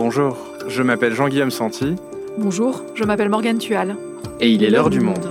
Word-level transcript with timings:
Bonjour, 0.00 0.36
je 0.68 0.80
m'appelle 0.84 1.12
Jean-Guillaume 1.12 1.50
Santi. 1.50 1.96
Bonjour, 2.38 2.84
je 2.94 3.02
m'appelle 3.02 3.28
Morgane 3.28 3.58
Tual. 3.58 3.96
Et 4.38 4.48
il 4.48 4.62
est 4.62 4.70
l'heure 4.70 4.90
du 4.90 5.00
monde. 5.00 5.28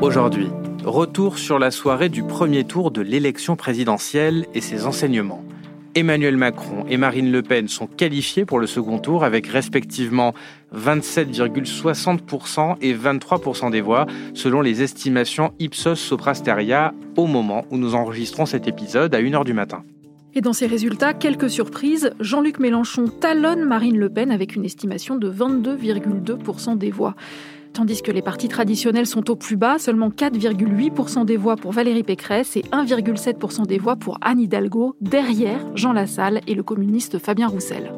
Aujourd'hui, 0.00 0.48
retour 0.82 1.36
sur 1.36 1.58
la 1.58 1.70
soirée 1.70 2.08
du 2.08 2.22
premier 2.22 2.64
tour 2.64 2.90
de 2.90 3.02
l'élection 3.02 3.54
présidentielle 3.54 4.46
et 4.54 4.62
ses 4.62 4.86
enseignements. 4.86 5.44
Emmanuel 5.96 6.36
Macron 6.36 6.84
et 6.88 6.96
Marine 6.96 7.30
Le 7.30 7.42
Pen 7.42 7.68
sont 7.68 7.86
qualifiés 7.86 8.44
pour 8.44 8.58
le 8.58 8.66
second 8.66 8.98
tour 8.98 9.22
avec 9.22 9.46
respectivement 9.46 10.34
27,60% 10.74 12.76
et 12.80 12.94
23% 12.94 13.70
des 13.70 13.80
voix 13.80 14.06
selon 14.34 14.60
les 14.60 14.82
estimations 14.82 15.52
Ipsos 15.58 15.96
Soprasteria 15.96 16.94
au 17.16 17.26
moment 17.26 17.64
où 17.70 17.76
nous 17.76 17.94
enregistrons 17.94 18.46
cet 18.46 18.68
épisode 18.68 19.14
à 19.14 19.22
1h 19.22 19.44
du 19.44 19.52
matin. 19.52 19.84
Et 20.36 20.40
dans 20.40 20.52
ces 20.52 20.66
résultats, 20.66 21.14
quelques 21.14 21.48
surprises, 21.48 22.12
Jean-Luc 22.18 22.58
Mélenchon 22.58 23.06
talonne 23.06 23.64
Marine 23.64 23.98
Le 23.98 24.10
Pen 24.10 24.32
avec 24.32 24.56
une 24.56 24.64
estimation 24.64 25.16
de 25.16 25.30
22,2% 25.30 26.76
des 26.76 26.90
voix. 26.90 27.14
Tandis 27.72 28.02
que 28.02 28.12
les 28.12 28.22
partis 28.22 28.48
traditionnels 28.48 29.06
sont 29.06 29.30
au 29.30 29.36
plus 29.36 29.56
bas, 29.56 29.78
seulement 29.78 30.08
4,8% 30.08 31.24
des 31.24 31.36
voix 31.36 31.56
pour 31.56 31.72
Valérie 31.72 32.04
Pécresse 32.04 32.56
et 32.56 32.62
1,7% 32.72 33.66
des 33.66 33.78
voix 33.78 33.96
pour 33.96 34.18
Anne 34.22 34.40
Hidalgo, 34.40 34.96
derrière 35.00 35.64
Jean 35.74 35.92
Lassalle 35.92 36.40
et 36.46 36.54
le 36.54 36.62
communiste 36.62 37.18
Fabien 37.18 37.48
Roussel. 37.48 37.92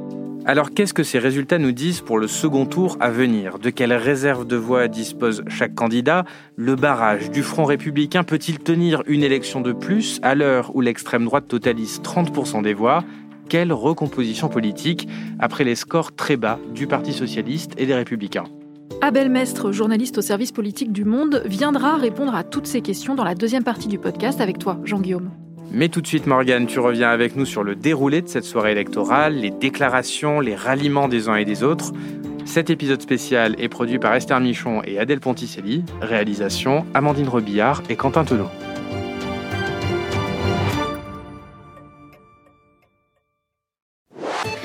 Alors 0.49 0.71
qu'est-ce 0.71 0.95
que 0.95 1.03
ces 1.03 1.19
résultats 1.19 1.59
nous 1.59 1.73
disent 1.73 2.03
pour 2.03 2.21
le 2.21 2.29
second 2.29 2.67
tour 2.67 2.97
à 3.01 3.11
venir? 3.11 3.59
De 3.59 3.69
quelles 3.71 3.93
réserves 3.93 4.47
de 4.47 4.55
voix 4.55 4.87
dispose 4.87 5.43
chaque 5.49 5.75
candidat? 5.75 6.25
Le 6.55 6.77
barrage 6.77 7.33
du 7.33 7.43
Front 7.43 7.65
républicain 7.65 8.23
peut-il 8.23 8.61
tenir 8.61 9.03
une 9.09 9.25
élection 9.25 9.61
de 9.61 9.73
plus 9.73 10.21
à 10.23 10.37
l'heure 10.37 10.71
où 10.77 10.81
l'extrême 10.81 11.25
droite 11.25 11.49
totalise 11.49 12.01
30% 12.01 12.63
des 12.63 12.75
voix? 12.75 13.03
Quelle 13.49 13.73
recomposition 13.73 14.49
politique 14.49 15.09
après 15.41 15.65
les 15.65 15.75
scores 15.75 16.15
très 16.15 16.37
bas 16.37 16.61
du 16.73 16.87
Parti 16.87 17.13
socialiste 17.13 17.73
et 17.77 17.87
des 17.87 17.95
républicains? 17.95 18.45
Abel 19.01 19.31
Mestre, 19.31 19.73
journaliste 19.73 20.19
au 20.19 20.23
service 20.23 20.53
politique 20.53 20.93
du 20.93 21.05
Monde, 21.05 21.43
viendra 21.45 21.97
répondre 21.97 22.37
à 22.37 22.45
toutes 22.45 22.69
ces 22.69 22.83
questions 22.83 23.17
dans 23.17 23.25
la 23.25 23.35
deuxième 23.35 23.65
partie 23.65 23.89
du 23.89 23.99
podcast 23.99 24.41
avec 24.41 24.61
toi, 24.61 24.79
Jean-Guillaume. 24.85 25.33
Mais 25.71 25.89
tout 25.89 26.01
de 26.01 26.07
suite, 26.07 26.27
Morgane, 26.27 26.67
tu 26.67 26.79
reviens 26.79 27.11
avec 27.11 27.37
nous 27.37 27.45
sur 27.45 27.63
le 27.63 27.75
déroulé 27.75 28.23
de 28.23 28.29
cette 28.29 28.45
soirée 28.45 28.73
électorale, 28.73 29.35
les 29.35 29.51
déclarations, 29.51 30.41
les 30.41 30.55
ralliements 30.55 31.09
des 31.09 31.29
uns 31.29 31.37
et 31.37 31.45
des 31.45 31.63
autres. 31.63 31.93
Cet 32.45 32.71
épisode 32.71 33.03
spécial 33.03 33.57
est 33.59 33.69
produit 33.69 33.99
par 33.99 34.15
Esther 34.15 34.41
Michon 34.41 34.83
et 34.85 34.99
Adèle 34.99 35.21
Ponticelli. 35.21 35.85
Réalisation 36.01 36.87
Amandine 36.95 37.29
Rebillard 37.29 37.83
et 37.89 37.97
Quentin 37.97 38.25
Tenot. 38.25 38.49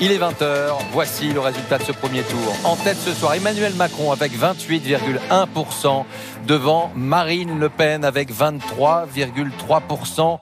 Il 0.00 0.10
est 0.10 0.18
20h, 0.18 0.72
voici 0.92 1.32
le 1.32 1.38
résultat 1.38 1.78
de 1.78 1.84
ce 1.84 1.92
premier 1.92 2.22
tour. 2.22 2.56
En 2.64 2.74
tête 2.74 2.96
ce 2.96 3.12
soir, 3.12 3.34
Emmanuel 3.34 3.72
Macron 3.74 4.10
avec 4.10 4.32
28,1% 4.32 6.04
devant 6.48 6.90
Marine 6.96 7.60
Le 7.60 7.68
Pen 7.68 8.04
avec 8.04 8.32
23,3%. 8.32 10.40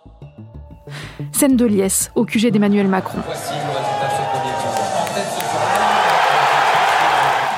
Scène 1.41 1.57
de 1.57 1.65
liesse 1.65 2.11
au 2.17 2.27
QG 2.27 2.51
d'Emmanuel 2.51 2.87
Macron. 2.87 3.21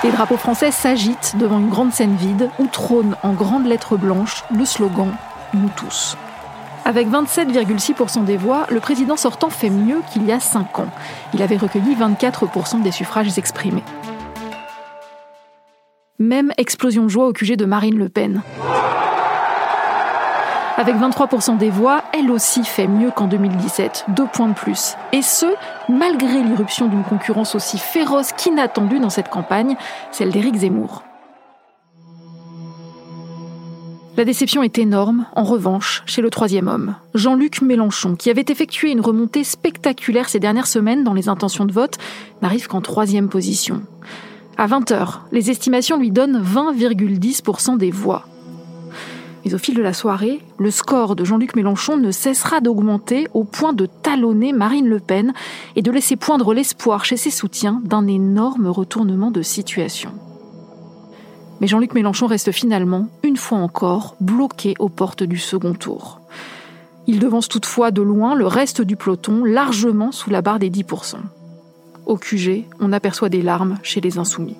Les 0.04 0.12
drapeaux 0.12 0.36
français 0.36 0.70
s'agitent 0.70 1.34
devant 1.40 1.58
une 1.58 1.68
grande 1.68 1.92
scène 1.92 2.14
vide 2.14 2.48
où 2.60 2.68
trône 2.68 3.16
en 3.24 3.32
grandes 3.32 3.66
lettres 3.66 3.96
blanches 3.96 4.44
le 4.56 4.64
slogan 4.64 5.12
Nous 5.54 5.68
tous. 5.74 6.16
Avec 6.84 7.08
27,6% 7.08 8.24
des 8.24 8.36
voix, 8.36 8.68
le 8.70 8.78
président 8.78 9.16
sortant 9.16 9.50
fait 9.50 9.68
mieux 9.68 9.98
qu'il 10.12 10.24
y 10.26 10.30
a 10.30 10.38
5 10.38 10.78
ans. 10.78 10.90
Il 11.34 11.42
avait 11.42 11.56
recueilli 11.56 11.96
24% 11.96 12.82
des 12.82 12.92
suffrages 12.92 13.36
exprimés. 13.36 13.82
Même 16.20 16.52
explosion 16.56 17.02
de 17.02 17.08
joie 17.08 17.26
au 17.26 17.32
QG 17.32 17.56
de 17.56 17.64
Marine 17.64 17.98
Le 17.98 18.08
Pen. 18.08 18.42
Avec 20.82 20.96
23% 20.96 21.58
des 21.58 21.70
voix, 21.70 22.02
elle 22.12 22.28
aussi 22.28 22.64
fait 22.64 22.88
mieux 22.88 23.12
qu'en 23.12 23.28
2017, 23.28 24.06
deux 24.08 24.26
points 24.26 24.48
de 24.48 24.54
plus. 24.54 24.96
Et 25.12 25.22
ce, 25.22 25.46
malgré 25.88 26.42
l'irruption 26.42 26.88
d'une 26.88 27.04
concurrence 27.04 27.54
aussi 27.54 27.78
féroce 27.78 28.32
qu'inattendue 28.32 28.98
dans 28.98 29.08
cette 29.08 29.28
campagne, 29.28 29.76
celle 30.10 30.32
d'Éric 30.32 30.56
Zemmour. 30.56 31.04
La 34.16 34.24
déception 34.24 34.64
est 34.64 34.76
énorme, 34.76 35.26
en 35.36 35.44
revanche, 35.44 36.02
chez 36.04 36.20
le 36.20 36.30
troisième 36.30 36.66
homme, 36.66 36.96
Jean-Luc 37.14 37.62
Mélenchon, 37.62 38.16
qui 38.16 38.28
avait 38.28 38.44
effectué 38.48 38.90
une 38.90 39.00
remontée 39.00 39.44
spectaculaire 39.44 40.28
ces 40.28 40.40
dernières 40.40 40.66
semaines 40.66 41.04
dans 41.04 41.14
les 41.14 41.28
intentions 41.28 41.64
de 41.64 41.72
vote, 41.72 41.98
n'arrive 42.42 42.66
qu'en 42.66 42.80
troisième 42.80 43.28
position. 43.28 43.82
À 44.58 44.66
20h, 44.66 45.20
les 45.30 45.48
estimations 45.48 45.96
lui 45.96 46.10
donnent 46.10 46.42
20,10% 46.42 47.78
des 47.78 47.92
voix. 47.92 48.26
Mais 49.44 49.54
au 49.54 49.58
fil 49.58 49.74
de 49.74 49.82
la 49.82 49.92
soirée, 49.92 50.40
le 50.58 50.70
score 50.70 51.16
de 51.16 51.24
Jean-Luc 51.24 51.56
Mélenchon 51.56 51.96
ne 51.96 52.10
cessera 52.10 52.60
d'augmenter 52.60 53.26
au 53.34 53.44
point 53.44 53.72
de 53.72 53.86
talonner 53.86 54.52
Marine 54.52 54.88
Le 54.88 55.00
Pen 55.00 55.32
et 55.74 55.82
de 55.82 55.90
laisser 55.90 56.16
poindre 56.16 56.54
l'espoir 56.54 57.04
chez 57.04 57.16
ses 57.16 57.30
soutiens 57.30 57.80
d'un 57.84 58.06
énorme 58.06 58.68
retournement 58.68 59.30
de 59.30 59.42
situation. 59.42 60.12
Mais 61.60 61.66
Jean-Luc 61.66 61.94
Mélenchon 61.94 62.26
reste 62.26 62.52
finalement, 62.52 63.08
une 63.22 63.36
fois 63.36 63.58
encore, 63.58 64.16
bloqué 64.20 64.74
aux 64.78 64.88
portes 64.88 65.22
du 65.22 65.38
second 65.38 65.74
tour. 65.74 66.20
Il 67.06 67.18
devance 67.18 67.48
toutefois 67.48 67.90
de 67.90 68.02
loin 68.02 68.34
le 68.34 68.46
reste 68.46 68.80
du 68.80 68.96
peloton, 68.96 69.44
largement 69.44 70.12
sous 70.12 70.30
la 70.30 70.42
barre 70.42 70.60
des 70.60 70.70
10%. 70.70 71.16
Au 72.06 72.16
QG, 72.16 72.64
on 72.80 72.92
aperçoit 72.92 73.28
des 73.28 73.42
larmes 73.42 73.78
chez 73.82 74.00
les 74.00 74.18
insoumis. 74.18 74.56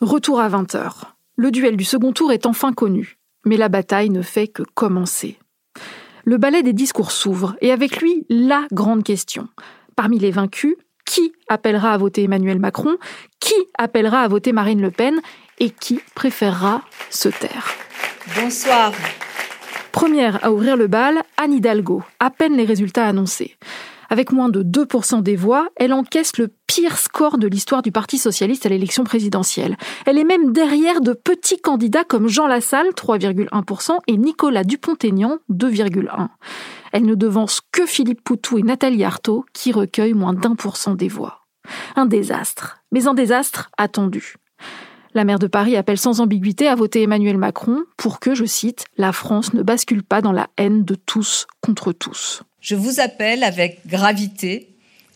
Retour 0.00 0.40
à 0.40 0.48
20h. 0.48 1.13
Le 1.36 1.50
duel 1.50 1.76
du 1.76 1.84
second 1.84 2.12
tour 2.12 2.32
est 2.32 2.46
enfin 2.46 2.72
connu, 2.72 3.18
mais 3.44 3.56
la 3.56 3.68
bataille 3.68 4.10
ne 4.10 4.22
fait 4.22 4.46
que 4.46 4.62
commencer. 4.62 5.36
Le 6.24 6.38
ballet 6.38 6.62
des 6.62 6.72
discours 6.72 7.10
s'ouvre, 7.10 7.56
et 7.60 7.72
avec 7.72 8.00
lui, 8.00 8.24
la 8.28 8.66
grande 8.70 9.02
question. 9.02 9.48
Parmi 9.96 10.20
les 10.20 10.30
vaincus, 10.30 10.76
qui 11.04 11.32
appellera 11.48 11.92
à 11.92 11.98
voter 11.98 12.22
Emmanuel 12.22 12.60
Macron, 12.60 12.96
qui 13.40 13.54
appellera 13.76 14.20
à 14.20 14.28
voter 14.28 14.52
Marine 14.52 14.80
Le 14.80 14.92
Pen 14.92 15.20
et 15.58 15.70
qui 15.70 16.00
préférera 16.14 16.82
se 17.10 17.28
taire? 17.28 17.68
Bonsoir. 18.40 18.92
Première 19.90 20.44
à 20.44 20.52
ouvrir 20.52 20.76
le 20.76 20.86
bal, 20.86 21.22
Anne 21.36 21.52
Hidalgo, 21.52 22.02
à 22.20 22.30
peine 22.30 22.56
les 22.56 22.64
résultats 22.64 23.06
annoncés. 23.06 23.56
Avec 24.10 24.32
moins 24.32 24.48
de 24.48 24.62
2% 24.62 25.22
des 25.22 25.36
voix, 25.36 25.68
elle 25.76 25.92
encaisse 25.92 26.36
le 26.38 26.48
pire 26.66 26.98
score 26.98 27.38
de 27.38 27.46
l'histoire 27.46 27.82
du 27.82 27.92
Parti 27.92 28.18
socialiste 28.18 28.66
à 28.66 28.68
l'élection 28.68 29.04
présidentielle. 29.04 29.76
Elle 30.06 30.18
est 30.18 30.24
même 30.24 30.52
derrière 30.52 31.00
de 31.00 31.12
petits 31.12 31.60
candidats 31.60 32.04
comme 32.04 32.28
Jean 32.28 32.46
Lassalle, 32.46 32.88
3,1%, 32.88 33.98
et 34.06 34.16
Nicolas 34.16 34.64
Dupont-Aignan, 34.64 35.38
2,1%. 35.50 36.28
Elle 36.92 37.06
ne 37.06 37.14
devance 37.14 37.60
que 37.72 37.86
Philippe 37.86 38.22
Poutou 38.22 38.58
et 38.58 38.62
Nathalie 38.62 39.04
Arthaud, 39.04 39.44
qui 39.52 39.72
recueillent 39.72 40.14
moins 40.14 40.34
d'un 40.34 40.54
pour 40.54 40.76
des 40.96 41.08
voix. 41.08 41.40
Un 41.96 42.06
désastre, 42.06 42.78
mais 42.92 43.06
un 43.06 43.14
désastre 43.14 43.70
attendu. 43.78 44.34
La 45.14 45.24
maire 45.24 45.38
de 45.38 45.46
Paris 45.46 45.76
appelle 45.76 45.98
sans 45.98 46.20
ambiguïté 46.20 46.66
à 46.66 46.74
voter 46.74 47.02
Emmanuel 47.02 47.38
Macron 47.38 47.84
pour 47.96 48.18
que, 48.18 48.34
je 48.34 48.44
cite, 48.44 48.84
la 48.96 49.12
France 49.12 49.54
ne 49.54 49.62
bascule 49.62 50.02
pas 50.02 50.20
dans 50.20 50.32
la 50.32 50.48
haine 50.56 50.84
de 50.84 50.96
tous 50.96 51.46
contre 51.60 51.92
tous. 51.92 52.42
Je 52.64 52.76
vous 52.76 52.98
appelle 52.98 53.44
avec 53.44 53.86
gravité 53.86 54.70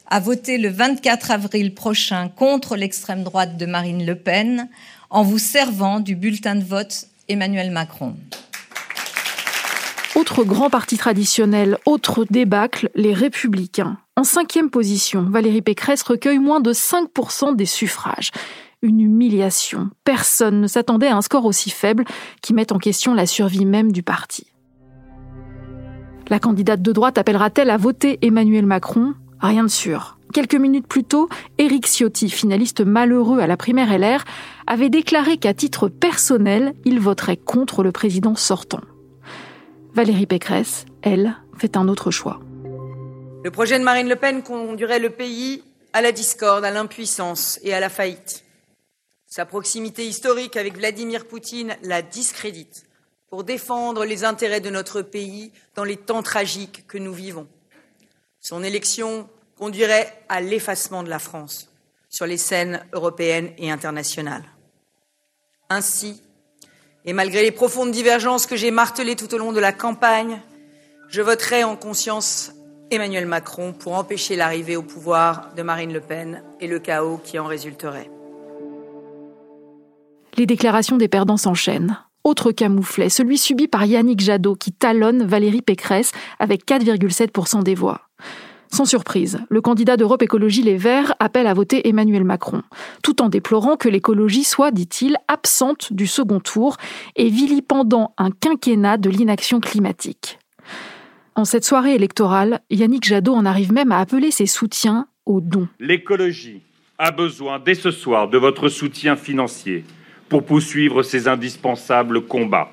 à 0.06 0.20
voter 0.20 0.59
le 0.59 0.69
24 0.69 1.31
avril 1.31 1.72
prochain 1.72 2.28
contre 2.28 2.76
l'extrême 2.76 3.25
droite 3.25 3.56
de 3.56 3.64
Marine 3.64 4.05
Le 4.05 4.17
Pen 4.17 4.69
en 5.08 5.23
vous 5.23 5.38
servant 5.38 6.00
du 6.00 6.14
bulletin 6.14 6.56
de 6.56 6.62
vote 6.62 7.06
Emmanuel 7.26 7.70
Macron. 7.70 8.17
Autre 10.14 10.44
grand 10.44 10.69
parti 10.69 10.99
traditionnel, 10.99 11.78
autre 11.87 12.26
débâcle, 12.28 12.90
les 12.94 13.14
Républicains. 13.14 13.96
En 14.14 14.25
cinquième 14.25 14.69
position, 14.69 15.23
Valérie 15.23 15.62
Pécresse 15.62 16.02
recueille 16.02 16.40
moins 16.40 16.61
de 16.61 16.75
5% 16.75 17.56
des 17.56 17.64
suffrages. 17.64 18.31
Une 18.82 19.00
humiliation. 19.00 19.88
Personne 20.05 20.61
ne 20.61 20.67
s'attendait 20.67 21.08
à 21.08 21.17
un 21.17 21.23
score 21.23 21.46
aussi 21.46 21.70
faible 21.70 22.05
qui 22.43 22.52
mette 22.52 22.73
en 22.73 22.78
question 22.78 23.14
la 23.14 23.25
survie 23.25 23.64
même 23.64 23.90
du 23.90 24.02
parti. 24.02 24.49
La 26.30 26.38
candidate 26.38 26.82
de 26.82 26.92
droite 26.92 27.16
appellera-t-elle 27.16 27.70
à 27.70 27.78
voter 27.78 28.19
Emmanuel 28.20 28.66
Macron? 28.66 29.14
Rien 29.40 29.64
de 29.64 29.69
sûr. 29.69 30.19
Quelques 30.34 30.56
minutes 30.56 30.86
plus 30.86 31.04
tôt, 31.04 31.30
Éric 31.56 31.86
Ciotti, 31.86 32.28
finaliste 32.28 32.82
malheureux 32.82 33.38
à 33.38 33.46
la 33.46 33.56
primaire 33.56 33.96
LR, 33.98 34.25
avait 34.66 34.90
déclaré 34.90 35.38
qu'à 35.38 35.54
titre 35.54 35.88
personnel, 35.88 36.75
il 36.84 37.00
voterait 37.00 37.38
contre 37.38 37.82
le 37.82 37.92
président 37.92 38.34
sortant. 38.34 38.82
Valérie 39.94 40.26
Pécresse, 40.26 40.84
elle, 41.00 41.34
fait 41.56 41.78
un 41.78 41.88
autre 41.88 42.10
choix. 42.10 42.40
Le 43.42 43.50
projet 43.50 43.78
de 43.78 43.84
Marine 43.84 44.08
Le 44.08 44.16
Pen 44.16 44.42
conduirait 44.42 44.98
le 44.98 45.10
pays 45.10 45.62
à 45.94 46.02
la 46.02 46.12
discorde, 46.12 46.64
à 46.64 46.70
l'impuissance 46.70 47.58
et 47.62 47.72
à 47.72 47.80
la 47.80 47.88
faillite. 47.88 48.44
Sa 49.26 49.46
proximité 49.46 50.06
historique 50.06 50.58
avec 50.58 50.76
Vladimir 50.76 51.26
Poutine 51.26 51.75
la 51.82 52.02
discrédite 52.02 52.88
pour 53.30 53.44
défendre 53.44 54.04
les 54.04 54.25
intérêts 54.25 54.60
de 54.60 54.70
notre 54.70 55.02
pays 55.02 55.52
dans 55.75 55.84
les 55.84 55.96
temps 55.96 56.22
tragiques 56.22 56.86
que 56.86 56.98
nous 56.98 57.12
vivons. 57.12 57.46
Son 58.40 58.62
élection 58.62 59.28
conduirait 59.58 60.22
à 60.28 60.40
l'effacement 60.40 61.02
de 61.02 61.10
la 61.10 61.19
France 61.19 61.70
sur 62.08 62.26
les 62.26 62.38
scènes 62.38 62.84
européennes 62.92 63.52
et 63.58 63.70
internationales. 63.70 64.44
Ainsi, 65.69 66.22
et 67.04 67.12
malgré 67.12 67.42
les 67.42 67.50
profondes 67.50 67.90
divergences 67.90 68.46
que 68.46 68.56
j'ai 68.56 68.70
martelées 68.70 69.16
tout 69.16 69.32
au 69.34 69.38
long 69.38 69.52
de 69.52 69.60
la 69.60 69.72
campagne, 69.72 70.40
je 71.08 71.20
voterai 71.20 71.64
en 71.64 71.76
conscience 71.76 72.52
Emmanuel 72.90 73.26
Macron 73.26 73.72
pour 73.72 73.94
empêcher 73.94 74.36
l'arrivée 74.36 74.76
au 74.76 74.82
pouvoir 74.82 75.52
de 75.54 75.62
Marine 75.62 75.92
Le 75.92 76.00
Pen 76.00 76.42
et 76.60 76.66
le 76.66 76.78
chaos 76.78 77.19
qui 77.22 77.38
en 77.38 77.44
résulterait. 77.44 78.10
Les 80.36 80.46
déclarations 80.46 80.96
des 80.96 81.08
perdants 81.08 81.36
s'enchaînent. 81.36 81.98
Autre 82.28 82.52
camouflet, 82.52 83.08
celui 83.08 83.38
subi 83.38 83.69
par 83.69 83.86
Yannick 83.86 84.20
Jadot 84.20 84.54
qui 84.54 84.70
talonne 84.70 85.25
Valérie 85.25 85.62
Pécresse 85.62 86.12
avec 86.38 86.66
4,7% 86.66 87.62
des 87.62 87.75
voix. 87.75 88.02
Sans 88.70 88.84
surprise, 88.84 89.40
le 89.48 89.62
candidat 89.62 89.96
d'Europe 89.96 90.20
Écologie 90.20 90.60
Les 90.60 90.76
Verts 90.76 91.14
appelle 91.20 91.46
à 91.46 91.54
voter 91.54 91.88
Emmanuel 91.88 92.25
Macron, 92.25 92.60
tout 93.02 93.22
en 93.22 93.30
déplorant 93.30 93.76
que 93.76 93.88
l'écologie 93.88 94.44
soit, 94.44 94.72
dit-il, 94.72 95.16
absente 95.26 95.94
du 95.94 96.06
second 96.06 96.38
tour 96.38 96.76
et 97.16 97.30
vilipendant 97.30 98.12
un 98.19 98.30
quinquennat 98.30 98.98
de 98.98 99.08
l'inaction 99.08 99.58
climatique. 99.58 100.38
En 101.34 101.46
cette 101.46 101.64
soirée 101.64 101.94
électorale, 101.94 102.60
Yannick 102.69 103.04
Jadot 103.06 103.32
en 103.32 103.46
arrive 103.46 103.72
même 103.72 103.90
à 103.90 104.00
appeler 104.00 104.30
ses 104.30 104.44
soutiens 104.44 105.06
au 105.25 105.40
don. 105.40 105.66
L'écologie 105.80 106.60
a 106.98 107.10
besoin 107.10 107.58
dès 107.58 107.75
ce 107.75 107.90
soir 107.90 108.28
de 108.28 108.36
votre 108.36 108.69
soutien 108.69 109.16
financier 109.16 109.86
pour 110.28 110.44
poursuivre 110.44 111.02
ces 111.02 111.28
indispensables 111.28 112.22
combats. 112.22 112.70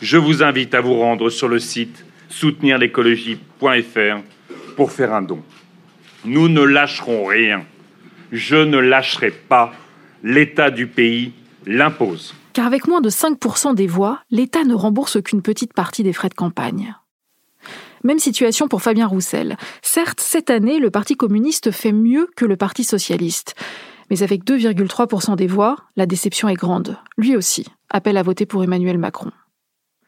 Je 0.00 0.16
vous 0.16 0.42
invite 0.42 0.74
à 0.74 0.80
vous 0.80 0.98
rendre 0.98 1.30
sur 1.30 1.48
le 1.48 1.58
site 1.58 2.04
soutenirlécologie.fr 2.28 4.22
pour 4.76 4.92
faire 4.92 5.12
un 5.12 5.22
don. 5.22 5.42
Nous 6.24 6.48
ne 6.48 6.62
lâcherons 6.62 7.26
rien. 7.26 7.64
Je 8.32 8.56
ne 8.56 8.78
lâcherai 8.78 9.30
pas. 9.30 9.72
L'État 10.22 10.70
du 10.70 10.86
pays 10.86 11.32
l'impose. 11.66 12.34
Car 12.52 12.66
avec 12.66 12.88
moins 12.88 13.00
de 13.00 13.10
5% 13.10 13.74
des 13.74 13.86
voix, 13.86 14.20
l'État 14.30 14.64
ne 14.64 14.74
rembourse 14.74 15.22
qu'une 15.22 15.42
petite 15.42 15.72
partie 15.72 16.02
des 16.02 16.12
frais 16.12 16.28
de 16.28 16.34
campagne. 16.34 16.94
Même 18.02 18.18
situation 18.18 18.68
pour 18.68 18.82
Fabien 18.82 19.06
Roussel. 19.06 19.56
Certes, 19.82 20.20
cette 20.20 20.50
année, 20.50 20.78
le 20.78 20.90
Parti 20.90 21.16
communiste 21.16 21.70
fait 21.70 21.92
mieux 21.92 22.28
que 22.34 22.46
le 22.46 22.56
Parti 22.56 22.84
socialiste. 22.84 23.54
Mais 24.10 24.22
avec 24.22 24.44
2,3% 24.44 25.36
des 25.36 25.46
voix, 25.46 25.76
la 25.96 26.06
déception 26.06 26.48
est 26.48 26.54
grande. 26.54 26.98
Lui 27.16 27.36
aussi 27.36 27.66
appelle 27.88 28.16
à 28.16 28.22
voter 28.22 28.44
pour 28.44 28.62
Emmanuel 28.64 28.98
Macron. 28.98 29.30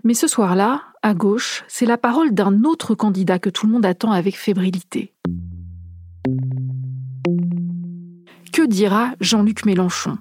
Mais 0.04 0.14
ce 0.14 0.26
soir-là, 0.26 0.82
à 1.02 1.14
gauche, 1.14 1.64
c'est 1.69 1.87
la 1.87 1.99
parole 1.99 2.34
d'un 2.34 2.64
autre 2.64 2.94
candidat 2.94 3.38
que 3.38 3.50
tout 3.50 3.66
le 3.66 3.72
monde 3.72 3.87
attend 3.87 4.10
avec 4.10 4.37
fébrilité. 4.37 5.14
Que 8.52 8.66
dira 8.66 9.12
Jean-Luc 9.20 9.64
Mélenchon, 9.64 10.19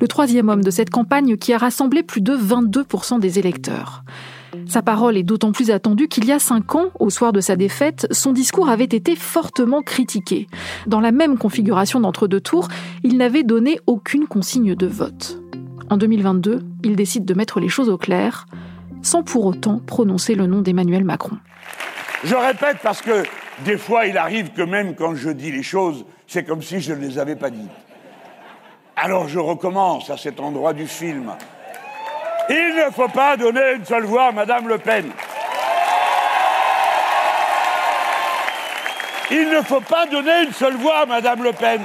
le 0.00 0.08
troisième 0.08 0.48
homme 0.48 0.64
de 0.64 0.70
cette 0.70 0.90
campagne 0.90 1.36
qui 1.36 1.52
a 1.52 1.58
rassemblé 1.58 2.02
plus 2.02 2.20
de 2.20 2.36
22% 2.36 3.20
des 3.20 3.38
électeurs 3.38 4.04
Sa 4.66 4.82
parole 4.82 5.16
est 5.16 5.22
d'autant 5.22 5.52
plus 5.52 5.70
attendue 5.70 6.08
qu'il 6.08 6.24
y 6.24 6.32
a 6.32 6.38
cinq 6.38 6.74
ans, 6.74 6.90
au 6.98 7.10
soir 7.10 7.32
de 7.32 7.40
sa 7.40 7.56
défaite, 7.56 8.06
son 8.10 8.32
discours 8.32 8.68
avait 8.68 8.84
été 8.84 9.16
fortement 9.16 9.82
critiqué. 9.82 10.46
Dans 10.86 11.00
la 11.00 11.12
même 11.12 11.38
configuration 11.38 12.00
d'entre-deux 12.00 12.40
tours, 12.40 12.68
il 13.02 13.16
n'avait 13.16 13.42
donné 13.42 13.78
aucune 13.86 14.26
consigne 14.26 14.74
de 14.74 14.86
vote. 14.86 15.40
En 15.90 15.96
2022, 15.96 16.60
il 16.84 16.96
décide 16.96 17.24
de 17.24 17.34
mettre 17.34 17.60
les 17.60 17.68
choses 17.68 17.88
au 17.88 17.98
clair 17.98 18.46
sans 19.02 19.22
pour 19.22 19.46
autant 19.46 19.78
prononcer 19.78 20.34
le 20.34 20.46
nom 20.46 20.60
d'Emmanuel 20.60 21.04
Macron. 21.04 21.38
Je 22.24 22.34
répète 22.34 22.78
parce 22.82 23.00
que 23.00 23.24
des 23.64 23.78
fois 23.78 24.06
il 24.06 24.18
arrive 24.18 24.50
que 24.50 24.62
même 24.62 24.94
quand 24.94 25.14
je 25.14 25.30
dis 25.30 25.50
les 25.50 25.62
choses, 25.62 26.04
c'est 26.26 26.44
comme 26.44 26.62
si 26.62 26.80
je 26.80 26.92
ne 26.92 27.00
les 27.00 27.18
avais 27.18 27.36
pas 27.36 27.50
dites. 27.50 27.70
Alors 28.96 29.28
je 29.28 29.38
recommence 29.38 30.10
à 30.10 30.16
cet 30.16 30.40
endroit 30.40 30.74
du 30.74 30.86
film. 30.86 31.32
Il 32.52 32.74
ne 32.74 32.90
faut 32.90 33.06
pas 33.06 33.36
donner 33.36 33.74
une 33.76 33.84
seule 33.84 34.02
voix 34.06 34.26
à 34.26 34.32
Madame 34.32 34.66
Le 34.66 34.76
Pen. 34.78 35.08
Il 39.30 39.48
ne 39.50 39.62
faut 39.62 39.80
pas 39.80 40.06
donner 40.06 40.46
une 40.46 40.52
seule 40.52 40.74
voix 40.74 41.02
à 41.02 41.06
Madame 41.06 41.44
Le 41.44 41.52
Pen. 41.52 41.80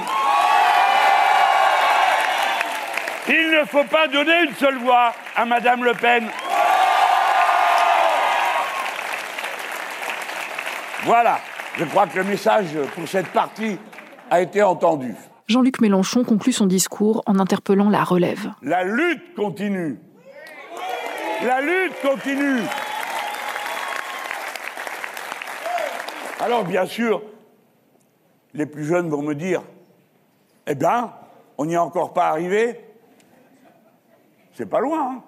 Il 3.28 3.50
ne 3.52 3.64
faut 3.64 3.84
pas 3.84 4.08
donner 4.08 4.42
une 4.48 4.54
seule 4.56 4.78
voix 4.78 5.12
à 5.36 5.44
Madame 5.44 5.84
Le 5.84 5.92
Pen. 5.94 6.24
Voilà, 11.04 11.38
je 11.78 11.84
crois 11.84 12.08
que 12.08 12.16
le 12.16 12.24
message 12.24 12.66
pour 12.96 13.06
cette 13.06 13.28
partie 13.28 13.78
a 14.32 14.40
été 14.40 14.64
entendu. 14.64 15.14
Jean-Luc 15.46 15.80
Mélenchon 15.80 16.24
conclut 16.24 16.52
son 16.52 16.66
discours 16.66 17.22
en 17.26 17.38
interpellant 17.38 17.88
la 17.88 18.02
relève. 18.02 18.50
La 18.62 18.82
lutte 18.82 19.36
continue. 19.36 20.00
La 21.44 21.60
lutte 21.60 22.00
continue. 22.02 22.62
Alors 26.40 26.64
bien 26.64 26.86
sûr, 26.86 27.22
les 28.54 28.66
plus 28.66 28.84
jeunes 28.84 29.08
vont 29.10 29.22
me 29.22 29.34
dire, 29.34 29.62
eh 30.66 30.74
bien, 30.74 31.12
on 31.58 31.66
n'y 31.66 31.74
est 31.74 31.78
encore 31.78 32.12
pas 32.12 32.28
arrivé. 32.28 32.80
C'est 34.54 34.66
pas 34.66 34.80
loin. 34.80 35.16
Hein 35.16 35.22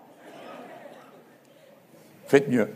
Faites 2.27 2.49
mieux. 2.49 2.69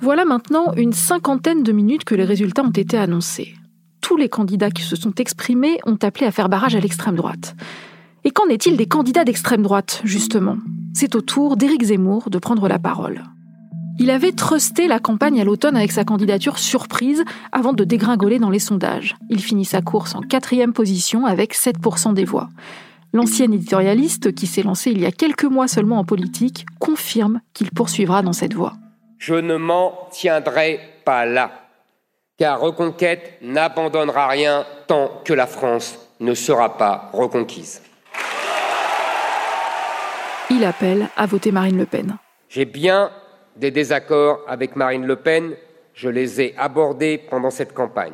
Voilà 0.00 0.24
maintenant 0.24 0.72
une 0.74 0.92
cinquantaine 0.92 1.62
de 1.62 1.72
minutes 1.72 2.04
que 2.04 2.16
les 2.16 2.24
résultats 2.24 2.62
ont 2.62 2.70
été 2.70 2.96
annoncés. 2.96 3.54
Tous 4.00 4.16
les 4.16 4.28
candidats 4.28 4.70
qui 4.70 4.82
se 4.82 4.96
sont 4.96 5.14
exprimés 5.14 5.78
ont 5.86 5.98
appelé 6.02 6.26
à 6.26 6.32
faire 6.32 6.48
barrage 6.48 6.74
à 6.74 6.80
l'extrême 6.80 7.14
droite. 7.14 7.54
Et 8.24 8.30
qu'en 8.30 8.48
est-il 8.48 8.76
des 8.76 8.86
candidats 8.86 9.24
d'extrême 9.24 9.62
droite, 9.62 10.00
justement? 10.04 10.56
C'est 10.94 11.14
au 11.14 11.20
tour 11.20 11.56
d'Éric 11.56 11.84
Zemmour 11.84 12.30
de 12.30 12.38
prendre 12.38 12.68
la 12.68 12.78
parole. 12.78 13.24
Il 13.98 14.10
avait 14.10 14.32
trusté 14.32 14.88
la 14.88 14.98
campagne 14.98 15.40
à 15.40 15.44
l'automne 15.44 15.76
avec 15.76 15.92
sa 15.92 16.04
candidature 16.04 16.58
surprise 16.58 17.24
avant 17.52 17.72
de 17.72 17.84
dégringoler 17.84 18.38
dans 18.38 18.50
les 18.50 18.58
sondages. 18.58 19.16
Il 19.28 19.42
finit 19.42 19.64
sa 19.64 19.82
course 19.82 20.14
en 20.14 20.20
quatrième 20.20 20.72
position 20.72 21.26
avec 21.26 21.54
7% 21.54 22.14
des 22.14 22.24
voix. 22.24 22.48
L'ancien 23.12 23.52
éditorialiste, 23.52 24.34
qui 24.34 24.46
s'est 24.46 24.62
lancé 24.62 24.90
il 24.90 25.00
y 25.00 25.06
a 25.06 25.12
quelques 25.12 25.44
mois 25.44 25.68
seulement 25.68 25.98
en 25.98 26.04
politique, 26.04 26.64
confirme 26.78 27.40
qu'il 27.52 27.70
poursuivra 27.70 28.22
dans 28.22 28.32
cette 28.32 28.54
voie 28.54 28.74
je 29.22 29.34
ne 29.36 29.56
m'en 29.56 30.08
tiendrai 30.10 30.80
pas 31.04 31.26
là, 31.26 31.52
car 32.38 32.58
Reconquête 32.58 33.38
n'abandonnera 33.40 34.26
rien 34.26 34.66
tant 34.88 35.22
que 35.24 35.32
la 35.32 35.46
France 35.46 35.96
ne 36.18 36.34
sera 36.34 36.76
pas 36.76 37.08
reconquise. 37.12 37.82
Il 40.54 40.64
appelle 40.64 41.08
à 41.16 41.24
voter 41.24 41.50
Marine 41.50 41.78
Le 41.78 41.86
Pen. 41.86 42.18
J'ai 42.50 42.66
bien 42.66 43.10
des 43.56 43.70
désaccords 43.70 44.40
avec 44.46 44.76
Marine 44.76 45.06
Le 45.06 45.16
Pen, 45.16 45.54
je 45.94 46.10
les 46.10 46.42
ai 46.42 46.54
abordés 46.58 47.16
pendant 47.16 47.48
cette 47.48 47.72
campagne. 47.72 48.12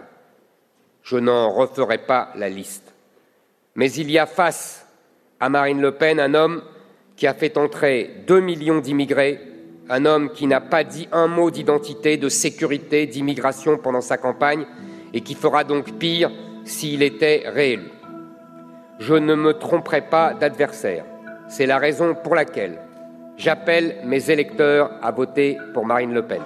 Je 1.02 1.16
n'en 1.16 1.50
referai 1.50 1.98
pas 1.98 2.30
la 2.36 2.48
liste. 2.48 2.94
Mais 3.74 3.90
il 3.90 4.08
y 4.08 4.20
a 4.20 4.26
face 4.26 4.86
à 5.40 5.48
Marine 5.48 5.80
Le 5.80 5.92
Pen 5.92 6.20
un 6.20 6.34
homme 6.34 6.62
qui 7.16 7.26
a 7.26 7.34
fait 7.34 7.58
entrer 7.58 8.22
deux 8.28 8.40
millions 8.40 8.78
d'immigrés 8.78 9.40
un 9.90 10.04
homme 10.04 10.30
qui 10.30 10.46
n'a 10.46 10.60
pas 10.60 10.84
dit 10.84 11.08
un 11.10 11.26
mot 11.26 11.50
d'identité, 11.50 12.18
de 12.18 12.28
sécurité, 12.28 13.06
d'immigration 13.06 13.78
pendant 13.78 14.02
sa 14.02 14.16
campagne 14.16 14.64
et 15.12 15.22
qui 15.22 15.34
fera 15.34 15.64
donc 15.64 15.98
pire 15.98 16.30
s'il 16.64 17.02
était 17.02 17.44
réélu. 17.46 17.90
Je 19.00 19.14
ne 19.14 19.34
me 19.34 19.54
tromperai 19.54 20.02
pas 20.02 20.34
d'adversaire. 20.34 21.04
C'est 21.48 21.66
la 21.66 21.78
raison 21.78 22.14
pour 22.14 22.34
laquelle 22.34 22.78
j'appelle 23.36 23.96
mes 24.04 24.30
électeurs 24.30 24.90
à 25.02 25.10
voter 25.10 25.56
pour 25.72 25.86
Marine 25.86 26.12
Le 26.12 26.22
Pen. 26.22 26.42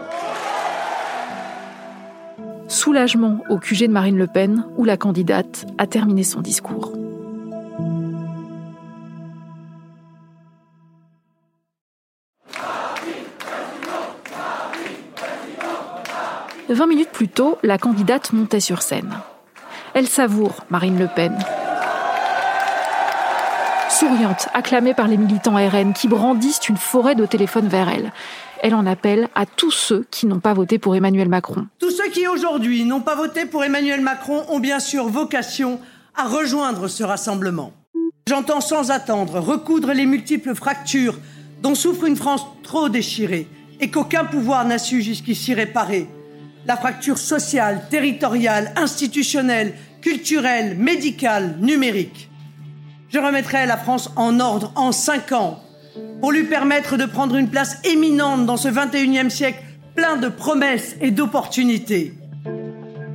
Soulagement 2.69 3.39
au 3.51 3.59
QG 3.59 3.89
de 3.89 3.93
Marine 3.93 4.17
Le 4.17 4.27
Pen, 4.27 4.65
où 4.77 4.85
la 4.85 4.97
candidate 4.97 5.67
a 5.79 5.87
terminé 5.87 6.23
son 6.23 6.41
discours. 6.41 6.93
20 16.69 16.87
minutes 16.87 17.11
plus 17.11 17.29
tôt, 17.29 17.59
la 17.63 17.77
candidate 17.77 18.33
montait 18.33 18.61
sur 18.61 18.83
scène. 18.83 19.13
Elle 19.95 20.07
savoure 20.07 20.65
Marine 20.71 20.99
Le 20.99 21.09
Pen. 21.15 21.37
Souriante, 23.93 24.49
acclamée 24.55 24.95
par 24.95 25.07
les 25.07 25.19
militants 25.19 25.57
RN 25.57 25.93
qui 25.93 26.09
brandissent 26.09 26.67
une 26.67 26.79
forêt 26.79 27.15
de 27.15 27.27
téléphones 27.27 27.69
vers 27.69 27.91
elle. 27.91 28.11
Elle 28.63 28.75
en 28.75 28.87
appelle 28.87 29.29
à 29.35 29.45
tous 29.45 29.71
ceux 29.71 30.07
qui 30.11 30.27
n'ont 30.27 30.41
pas 30.41 30.55
voté 30.55 30.79
pour 30.79 30.97
Emmanuel 30.97 31.29
Macron. 31.29 31.67
Tous 31.79 31.91
ceux 31.91 32.09
qui 32.09 32.27
aujourd'hui 32.27 32.85
n'ont 32.85 33.03
pas 33.03 33.15
voté 33.15 33.45
pour 33.45 33.63
Emmanuel 33.65 34.01
Macron 34.01 34.45
ont 34.49 34.61
bien 34.61 34.81
sûr 34.81 35.09
vocation 35.09 35.79
à 36.17 36.27
rejoindre 36.27 36.89
ce 36.89 37.05
rassemblement. 37.05 37.75
J'entends 38.27 38.63
sans 38.63 38.91
attendre 38.91 39.41
recoudre 39.41 39.93
les 39.93 40.07
multiples 40.07 40.55
fractures 40.55 41.19
dont 41.61 41.75
souffre 41.75 42.05
une 42.05 42.17
France 42.17 42.47
trop 42.63 42.89
déchirée 42.89 43.47
et 43.79 43.91
qu'aucun 43.91 44.25
pouvoir 44.25 44.65
n'a 44.65 44.79
su 44.79 45.03
jusqu'ici 45.03 45.53
réparer. 45.53 46.09
La 46.65 46.79
fracture 46.79 47.19
sociale, 47.19 47.83
territoriale, 47.91 48.73
institutionnelle, 48.75 49.75
culturelle, 50.01 50.79
médicale, 50.79 51.57
numérique. 51.61 52.31
Je 53.13 53.19
remettrai 53.19 53.67
la 53.67 53.77
France 53.77 54.11
en 54.17 54.41
ordre 54.41 54.73
en 54.75 54.91
cinq 54.91 55.33
ans 55.33 55.63
pour 56.23 56.33
lui 56.33 56.45
permettre 56.45 56.97
de 56.97 57.05
prendre 57.05 57.37
une 57.37 57.51
place 57.51 57.77
éminente 57.85 58.47
dans 58.47 58.57
ce 58.57 58.69
21e 58.69 59.29
siècle 59.29 59.63
plein 59.95 60.17
de 60.17 60.29
promesses 60.29 60.97
et 61.03 61.11
d'opportunités. 61.11 62.15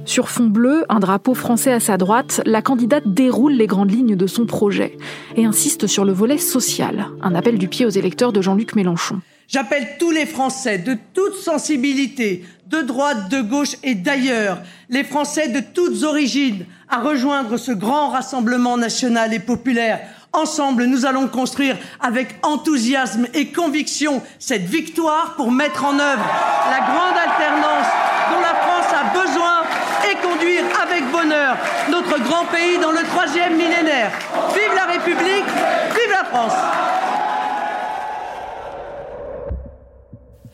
Sur 0.06 0.30
fond 0.30 0.46
bleu, 0.46 0.86
un 0.90 1.00
drapeau 1.00 1.34
français 1.34 1.74
à 1.74 1.80
sa 1.80 1.98
droite, 1.98 2.42
la 2.46 2.62
candidate 2.62 3.08
déroule 3.08 3.54
les 3.54 3.66
grandes 3.66 3.90
lignes 3.90 4.16
de 4.16 4.28
son 4.28 4.46
projet 4.46 4.96
et 5.36 5.46
insiste 5.46 5.88
sur 5.88 6.06
le 6.06 6.14
volet 6.14 6.38
social, 6.38 7.08
un 7.24 7.34
appel 7.34 7.58
du 7.58 7.68
pied 7.68 7.84
aux 7.84 7.90
électeurs 7.90 8.32
de 8.32 8.42
Jean-Luc 8.42 8.76
Mélenchon. 8.76 9.20
J'appelle 9.48 9.96
tous 9.98 10.12
les 10.12 10.26
Français 10.26 10.78
de 10.78 10.98
toute 11.14 11.38
sensibilité, 11.38 12.46
de 12.66 12.82
droite, 12.82 13.30
de 13.30 13.40
gauche 13.40 13.78
et 13.82 13.96
d'ailleurs, 13.96 14.60
les 14.90 15.06
Français 15.06 15.48
de 15.48 15.62
toutes 15.62 16.04
origines, 16.04 16.66
à 16.90 17.00
rejoindre 17.00 17.56
ce 17.56 17.72
grand 17.72 18.10
rassemblement 18.10 18.76
national 18.76 19.34
et 19.34 19.40
populaire. 19.40 20.02
Ensemble, 20.34 20.84
nous 20.84 21.06
allons 21.06 21.30
construire 21.30 21.78
avec 22.02 22.36
enthousiasme 22.44 23.28
et 23.34 23.54
conviction 23.54 24.22
cette 24.38 24.66
victoire 24.66 25.36
pour 25.38 25.50
mettre 25.50 25.86
en 25.86 25.98
œuvre 25.98 26.26
la 26.70 26.80
grande 26.80 27.18
alternance 27.18 27.88
dont 28.30 28.42
la 28.42 28.54
France 28.54 28.94
a 28.94 29.14
besoin 29.18 29.64
et 30.12 30.28
conduire 30.28 30.64
avec 30.84 31.10
bonheur 31.10 31.56
notre 31.90 32.22
grand 32.22 32.44
pays 32.48 32.78
dans 32.80 32.92
le 32.92 33.04
troisième 33.04 33.56
millénaire. 33.56 34.12
Vive 34.54 34.76
la 34.76 34.92
République, 34.92 35.46
vive 35.46 36.12
la 36.12 36.26
France 36.26 36.97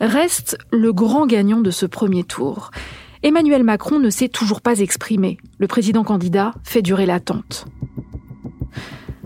Reste 0.04 0.58
le 0.70 0.92
grand 0.92 1.24
gagnant 1.24 1.62
de 1.62 1.70
ce 1.70 1.86
premier 1.86 2.24
tour. 2.24 2.70
Emmanuel 3.22 3.64
Macron 3.64 3.98
ne 3.98 4.10
s'est 4.10 4.28
toujours 4.28 4.60
pas 4.60 4.80
exprimé. 4.80 5.38
Le 5.58 5.66
président 5.66 6.04
candidat 6.04 6.52
fait 6.62 6.82
durer 6.82 7.06
l'attente. 7.06 7.64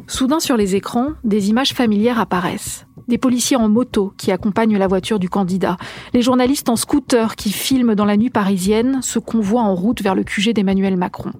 Soudain 0.07 0.39
sur 0.39 0.57
les 0.57 0.77
écrans, 0.77 1.15
des 1.25 1.49
images 1.49 1.75
familières 1.75 2.21
apparaissent. 2.21 2.87
Des 3.09 3.19
policiers 3.19 3.57
en 3.57 3.69
moto 3.69 4.13
qui 4.19 4.31
accompagnent 4.31 4.79
la 4.79 4.87
voiture 4.87 5.19
du 5.19 5.29
candidat, 5.29 5.79
les 6.15 6.23
journalistes 6.23 6.69
en 6.69 6.77
scooter 6.77 7.35
qui 7.35 7.51
filment 7.51 7.97
dans 7.97 8.05
la 8.05 8.17
nuit 8.17 8.31
parisienne 8.31 9.01
ce 9.03 9.19
convoi 9.19 9.63
en 9.63 9.75
route 9.75 10.01
vers 10.01 10.15
le 10.15 10.23
QG 10.23 10.53
d'Emmanuel 10.53 10.97
Macron. 10.97 11.33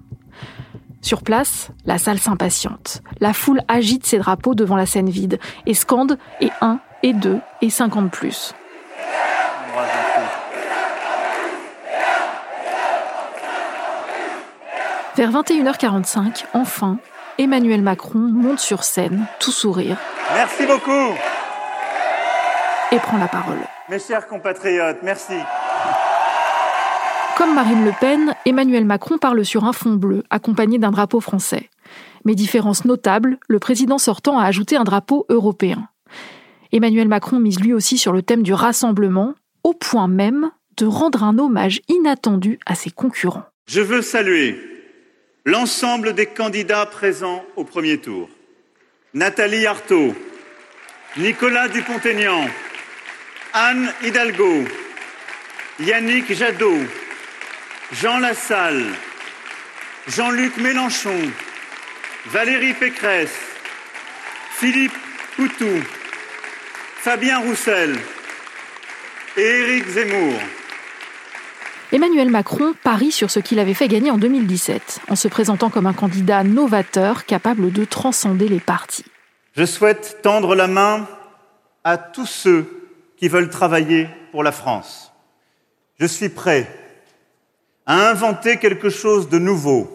Sur 1.01 1.23
place, 1.23 1.71
la 1.85 1.97
salle 1.97 2.19
s'impatiente. 2.19 3.03
La 3.21 3.31
foule 3.31 3.61
agite 3.69 4.05
ses 4.05 4.17
drapeaux 4.17 4.53
devant 4.53 4.75
la 4.75 4.85
scène 4.85 5.09
vide 5.09 5.39
et 5.65 5.73
scande 5.73 6.17
et 6.41 6.49
1 6.59 6.81
et 7.03 7.13
2 7.13 7.39
et 7.61 7.69
50 7.69 8.11
plus. 8.11 8.53
Vers 15.19 15.33
21h45, 15.33 16.45
enfin, 16.53 16.97
Emmanuel 17.37 17.81
Macron 17.81 18.19
monte 18.19 18.59
sur 18.59 18.85
scène, 18.85 19.25
tout 19.41 19.51
sourire. 19.51 19.97
Merci 20.33 20.65
beaucoup. 20.65 21.13
Et 22.93 22.99
prend 22.99 23.17
la 23.17 23.27
parole. 23.27 23.57
Mes 23.89 23.99
chers 23.99 24.27
compatriotes, 24.27 24.99
merci. 25.03 25.33
Comme 27.35 27.53
Marine 27.53 27.83
Le 27.83 27.91
Pen, 27.99 28.33
Emmanuel 28.45 28.85
Macron 28.85 29.17
parle 29.17 29.43
sur 29.43 29.65
un 29.65 29.73
fond 29.73 29.95
bleu, 29.95 30.23
accompagné 30.29 30.77
d'un 30.77 30.91
drapeau 30.91 31.19
français. 31.19 31.69
Mais 32.23 32.33
différence 32.33 32.85
notable, 32.85 33.39
le 33.49 33.59
président 33.59 33.97
sortant 33.97 34.39
a 34.39 34.45
ajouté 34.45 34.77
un 34.77 34.85
drapeau 34.85 35.25
européen. 35.27 35.89
Emmanuel 36.71 37.09
Macron 37.09 37.41
mise 37.41 37.59
lui 37.59 37.73
aussi 37.73 37.97
sur 37.97 38.13
le 38.13 38.21
thème 38.21 38.41
du 38.41 38.53
rassemblement, 38.53 39.33
au 39.65 39.73
point 39.73 40.07
même 40.07 40.51
de 40.77 40.85
rendre 40.85 41.25
un 41.25 41.37
hommage 41.39 41.81
inattendu 41.89 42.57
à 42.65 42.73
ses 42.73 42.89
concurrents. 42.89 43.43
Je 43.67 43.81
veux 43.81 44.01
saluer 44.01 44.78
l'ensemble 45.45 46.13
des 46.13 46.27
candidats 46.27 46.85
présents 46.85 47.45
au 47.55 47.63
premier 47.63 47.97
tour. 47.99 48.29
Nathalie 49.13 49.65
Arthaud, 49.65 50.15
Nicolas 51.17 51.67
Dupont-Aignan, 51.67 52.47
Anne 53.53 53.93
Hidalgo, 54.03 54.65
Yannick 55.79 56.33
Jadot, 56.33 56.79
Jean 57.91 58.19
Lassalle, 58.19 58.85
Jean-Luc 60.07 60.57
Mélenchon, 60.57 61.19
Valérie 62.27 62.73
Pécresse, 62.73 63.35
Philippe 64.51 64.93
Poutou, 65.35 65.83
Fabien 66.97 67.39
Roussel 67.39 67.95
et 69.37 69.41
Éric 69.41 69.87
Zemmour. 69.87 70.39
Emmanuel 71.91 72.29
Macron 72.29 72.75
parie 72.83 73.11
sur 73.11 73.31
ce 73.31 73.39
qu'il 73.39 73.57
avait 73.57 73.73
fait 73.73 73.87
gagner 73.87 74.11
en 74.11 74.19
2017, 74.19 75.01
en 75.07 75.15
se 75.15 75.27
présentant 75.27 75.71
comme 75.71 75.87
un 75.87 75.93
candidat 75.93 76.43
novateur 76.43 77.25
capable 77.25 77.71
de 77.71 77.83
transcender 77.83 78.47
les 78.47 78.59
partis. 78.59 79.05
Je 79.55 79.65
souhaite 79.65 80.19
tendre 80.21 80.53
la 80.53 80.67
main 80.67 81.07
à 81.83 81.97
tous 81.97 82.27
ceux 82.27 82.87
qui 83.17 83.27
veulent 83.27 83.49
travailler 83.49 84.07
pour 84.31 84.43
la 84.43 84.51
France. 84.51 85.11
Je 85.99 86.05
suis 86.05 86.29
prêt 86.29 86.67
à 87.87 88.09
inventer 88.11 88.57
quelque 88.57 88.91
chose 88.91 89.27
de 89.27 89.39
nouveau 89.39 89.89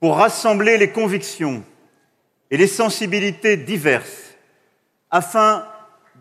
pour 0.00 0.16
rassembler 0.16 0.78
les 0.78 0.90
convictions 0.90 1.62
et 2.50 2.56
les 2.56 2.66
sensibilités 2.66 3.58
diverses 3.58 4.34
afin 5.10 5.66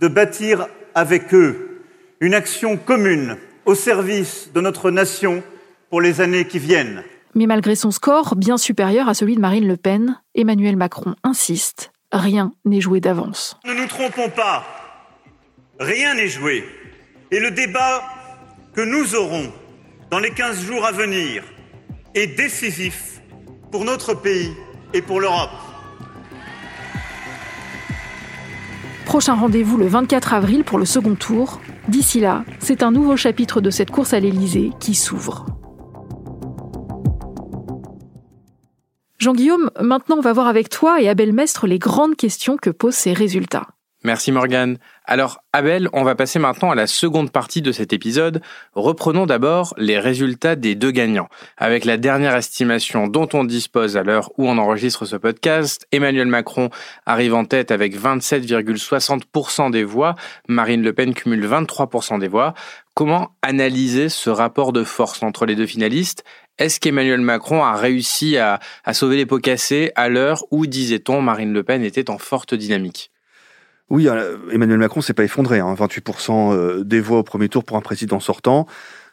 de 0.02 0.10
bâtir 0.10 0.68
avec 0.94 1.34
eux 1.34 1.86
une 2.20 2.34
action 2.34 2.76
commune 2.76 3.38
au 3.72 3.76
service 3.76 4.52
de 4.54 4.60
notre 4.60 4.92
nation 4.92 5.42
pour 5.90 6.02
les 6.02 6.20
années 6.20 6.44
qui 6.44 6.60
viennent. 6.60 7.06
Mais 7.36 7.46
malgré 7.46 7.78
son 7.78 7.90
score 7.90 8.36
bien 8.36 8.58
supérieur 8.58 9.08
à 9.08 9.14
celui 9.14 9.36
de 9.36 9.40
Marine 9.40 9.66
Le 9.66 9.78
Pen, 9.78 10.20
Emmanuel 10.36 10.76
Macron 10.76 11.16
insiste, 11.24 11.94
rien 12.12 12.52
n'est 12.66 12.82
joué 12.82 13.00
d'avance. 13.00 13.58
Ne 13.64 13.74
nous 13.74 13.88
trompons 13.88 14.30
pas, 14.30 14.66
rien 15.80 16.16
n'est 16.16 16.28
joué. 16.28 16.66
Et 17.32 17.40
le 17.40 17.52
débat 17.52 18.04
que 18.76 18.82
nous 18.82 19.16
aurons 19.16 19.50
dans 20.10 20.20
les 20.20 20.32
15 20.32 20.66
jours 20.66 20.86
à 20.86 20.92
venir 20.92 21.42
est 22.14 22.28
décisif 22.28 23.22
pour 23.72 23.86
notre 23.86 24.14
pays 24.14 24.52
et 24.94 25.02
pour 25.02 25.22
l'Europe. 25.22 25.71
Prochain 29.12 29.36
rendez-vous 29.36 29.76
le 29.76 29.88
24 29.88 30.34
avril 30.34 30.64
pour 30.64 30.80
le 30.80 30.86
second 30.86 31.16
tour. 31.16 31.60
D'ici 31.90 32.22
là, 32.22 32.46
c'est 32.60 32.82
un 32.82 32.92
nouveau 32.92 33.18
chapitre 33.18 33.60
de 33.60 33.70
cette 33.70 33.92
course 33.92 34.14
à 34.14 34.22
l'Élysée 34.22 34.72
qui 34.80 34.96
s'ouvre. 34.96 35.48
Jean-Guillaume, 39.20 39.70
maintenant 39.82 40.16
on 40.18 40.22
va 40.22 40.32
voir 40.32 40.48
avec 40.48 40.70
toi 40.70 41.02
et 41.02 41.10
Abel 41.10 41.34
Mestre 41.34 41.68
les 41.68 41.78
grandes 41.78 42.16
questions 42.16 42.56
que 42.56 42.70
posent 42.70 42.96
ces 42.96 43.12
résultats. 43.12 43.68
Merci 44.04 44.32
Morgane. 44.32 44.80
Alors 45.06 45.44
Abel, 45.54 45.88
on 45.94 46.04
va 46.04 46.16
passer 46.16 46.40
maintenant 46.40 46.72
à 46.72 46.76
la 46.76 46.88
seconde 46.88 47.32
partie 47.32 47.62
de 47.62 47.72
cet 47.72 47.94
épisode. 47.94 48.42
Reprenons 48.74 49.28
d'abord 49.28 49.76
les 49.78 50.00
résultats 50.00 50.56
des 50.56 50.74
deux 50.74 50.90
gagnants. 50.90 51.28
Avec 51.56 51.86
la 51.86 51.98
dernière 51.98 52.36
estimation 52.36 53.08
dont 53.08 53.30
on 53.34 53.44
dispose 53.44 53.98
à 53.98 54.04
l'heure 54.04 54.32
où 54.40 54.48
on 54.48 54.58
enregistre 54.58 55.06
ce 55.06 55.16
podcast, 55.18 55.86
Emmanuel 55.92 56.26
Macron 56.26 56.72
arrive 57.06 57.36
en 57.36 57.46
tête 57.46 57.70
avec 57.70 57.96
27,60% 57.96 59.70
des 59.70 59.84
voix, 59.84 60.16
Marine 60.48 60.82
Le 60.82 60.94
Pen 60.94 61.14
cumule 61.14 61.46
23% 61.46 62.18
des 62.18 62.28
voix. 62.28 62.56
Comment 62.96 63.36
analyser 63.44 64.10
ce 64.10 64.32
rapport 64.32 64.74
de 64.74 64.84
force 64.84 65.22
entre 65.22 65.46
les 65.46 65.56
deux 65.56 65.68
finalistes? 65.68 66.24
Est-ce 66.58 66.80
qu'Emmanuel 66.80 67.22
Macron 67.22 67.64
a 67.64 67.76
réussi 67.76 68.38
à, 68.38 68.60
à 68.84 68.96
sauver 68.96 69.18
les 69.18 69.28
pots 69.28 69.40
cassés 69.40 69.92
à 69.96 70.10
l'heure 70.10 70.44
où, 70.50 70.66
disait-on, 70.66 71.22
Marine 71.22 71.54
Le 71.54 71.64
Pen 71.64 71.84
était 71.84 72.10
en 72.10 72.18
forte 72.18 72.56
dynamique? 72.56 73.12
Oui, 73.92 74.08
euh, 74.08 74.38
Emmanuel 74.52 74.80
Macron 74.80 75.02
s'est 75.02 75.14
pas 75.14 75.26
effondré. 75.26 75.60
Hein. 75.60 75.76
28% 75.78 76.54
euh, 76.54 76.84
des 76.86 77.02
voix 77.02 77.20
au 77.20 77.24
premier 77.24 77.50
tour 77.50 77.66
pour 77.66 77.76
un 77.76 77.82
président 77.82 78.22
sortant, 78.22 78.66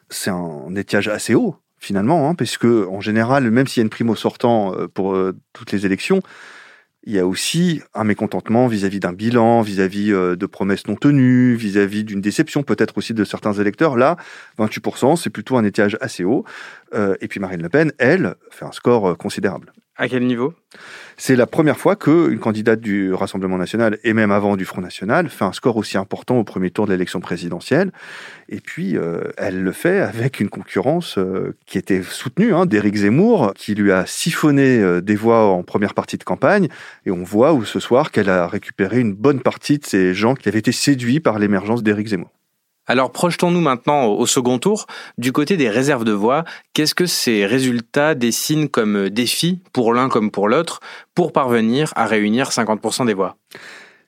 c'est 0.09 0.29
un 0.29 0.73
étiage 0.75 1.09
assez 1.09 1.35
haut 1.35 1.57
finalement, 1.81 2.29
hein, 2.29 2.35
en 2.89 2.99
général, 2.99 3.49
même 3.51 3.65
s'il 3.65 3.79
y 3.79 3.83
a 3.83 3.85
une 3.85 3.89
prime 3.89 4.09
au 4.09 4.15
sortant 4.15 4.75
euh, 4.75 4.87
pour 4.89 5.17
toutes 5.53 5.71
les 5.71 5.85
élections, 5.85 6.21
il 7.05 7.13
y 7.13 7.19
a 7.19 7.25
aussi 7.25 7.81
un 7.93 8.03
mécontentement 8.03 8.67
vis-à-vis 8.67 8.99
d'un 8.99 9.13
bilan, 9.13 9.61
vis-à-vis 9.61 10.09
de 10.11 10.45
promesses 10.45 10.87
non 10.87 10.95
tenues, 10.95 11.55
vis-à-vis 11.55 12.03
d'une 12.03 12.19
déception 12.19 12.63
peut-être 12.63 12.97
aussi 12.97 13.13
de 13.13 13.23
certains 13.23 13.53
électeurs. 13.53 13.95
Là, 13.95 14.17
28%, 14.57 15.15
c'est 15.15 15.29
plutôt 15.29 15.55
un 15.55 15.63
étiage 15.63 15.97
assez 16.01 16.25
haut. 16.25 16.43
et 16.93 17.27
puis 17.29 17.39
Marine 17.39 17.61
Le 17.61 17.69
Pen, 17.69 17.93
elle, 17.97 18.35
fait 18.51 18.65
un 18.65 18.73
score 18.73 19.17
considérable. 19.17 19.71
À 20.01 20.07
quel 20.07 20.25
niveau? 20.25 20.53
C'est 21.17 21.35
la 21.35 21.45
première 21.45 21.77
fois 21.77 21.97
qu'une 21.97 22.39
candidate 22.39 22.79
du 22.79 23.13
Rassemblement 23.13 23.57
national, 23.57 23.97
et 24.05 24.13
même 24.13 24.31
avant 24.31 24.55
du 24.55 24.63
Front 24.63 24.79
national, 24.79 25.27
fait 25.27 25.43
un 25.43 25.51
score 25.51 25.75
aussi 25.75 25.97
important 25.97 26.37
au 26.37 26.45
premier 26.45 26.71
tour 26.71 26.87
de 26.87 26.93
l'élection 26.93 27.19
présidentielle. 27.19 27.91
Et 28.47 28.61
puis, 28.61 28.95
euh, 28.95 29.23
elle 29.35 29.61
le 29.61 29.73
fait 29.73 29.99
avec 29.99 30.39
une 30.39 30.47
concurrence 30.47 31.17
euh, 31.17 31.53
qui 31.65 31.77
était 31.77 32.01
soutenue, 32.01 32.53
hein, 32.53 32.65
d'Éric 32.65 32.95
Zemmour, 32.95 33.51
qui 33.57 33.75
lui 33.75 33.91
a 33.91 34.05
siphonné 34.05 34.79
euh, 34.79 35.01
des 35.01 35.17
voix 35.17 35.47
en 35.47 35.63
première 35.63 35.93
partie 35.93 36.17
de 36.17 36.23
campagne. 36.23 36.69
Et 37.05 37.11
on 37.11 37.23
voit 37.23 37.51
où 37.51 37.65
ce 37.65 37.81
soir 37.81 38.11
qu'elle 38.11 38.29
a 38.29 38.47
récupéré 38.47 39.01
une 39.01 39.13
bonne 39.13 39.41
partie 39.41 39.79
de 39.79 39.85
ces 39.85 40.13
gens 40.13 40.33
qui 40.33 40.47
avaient 40.47 40.59
été 40.59 40.71
séduits 40.71 41.19
par 41.19 41.39
l'émergence 41.39 41.83
d'Éric 41.83 42.07
Zemmour. 42.07 42.38
Alors 42.89 43.11
projetons-nous 43.11 43.61
maintenant 43.61 44.07
au 44.07 44.25
second 44.25 44.57
tour. 44.57 44.87
Du 45.19 45.31
côté 45.31 45.57
des 45.57 45.69
réserves 45.69 46.05
de 46.05 46.11
voix, 46.11 46.43
qu'est-ce 46.73 46.95
que 46.95 47.05
ces 47.05 47.45
résultats 47.45 48.15
dessinent 48.15 48.67
comme 48.67 49.09
défi 49.09 49.59
pour 49.73 49.93
l'un 49.93 50.09
comme 50.09 50.31
pour 50.31 50.49
l'autre 50.49 50.79
pour 51.13 51.31
parvenir 51.31 51.93
à 51.95 52.07
réunir 52.07 52.49
50% 52.49 53.05
des 53.05 53.13
voix? 53.13 53.37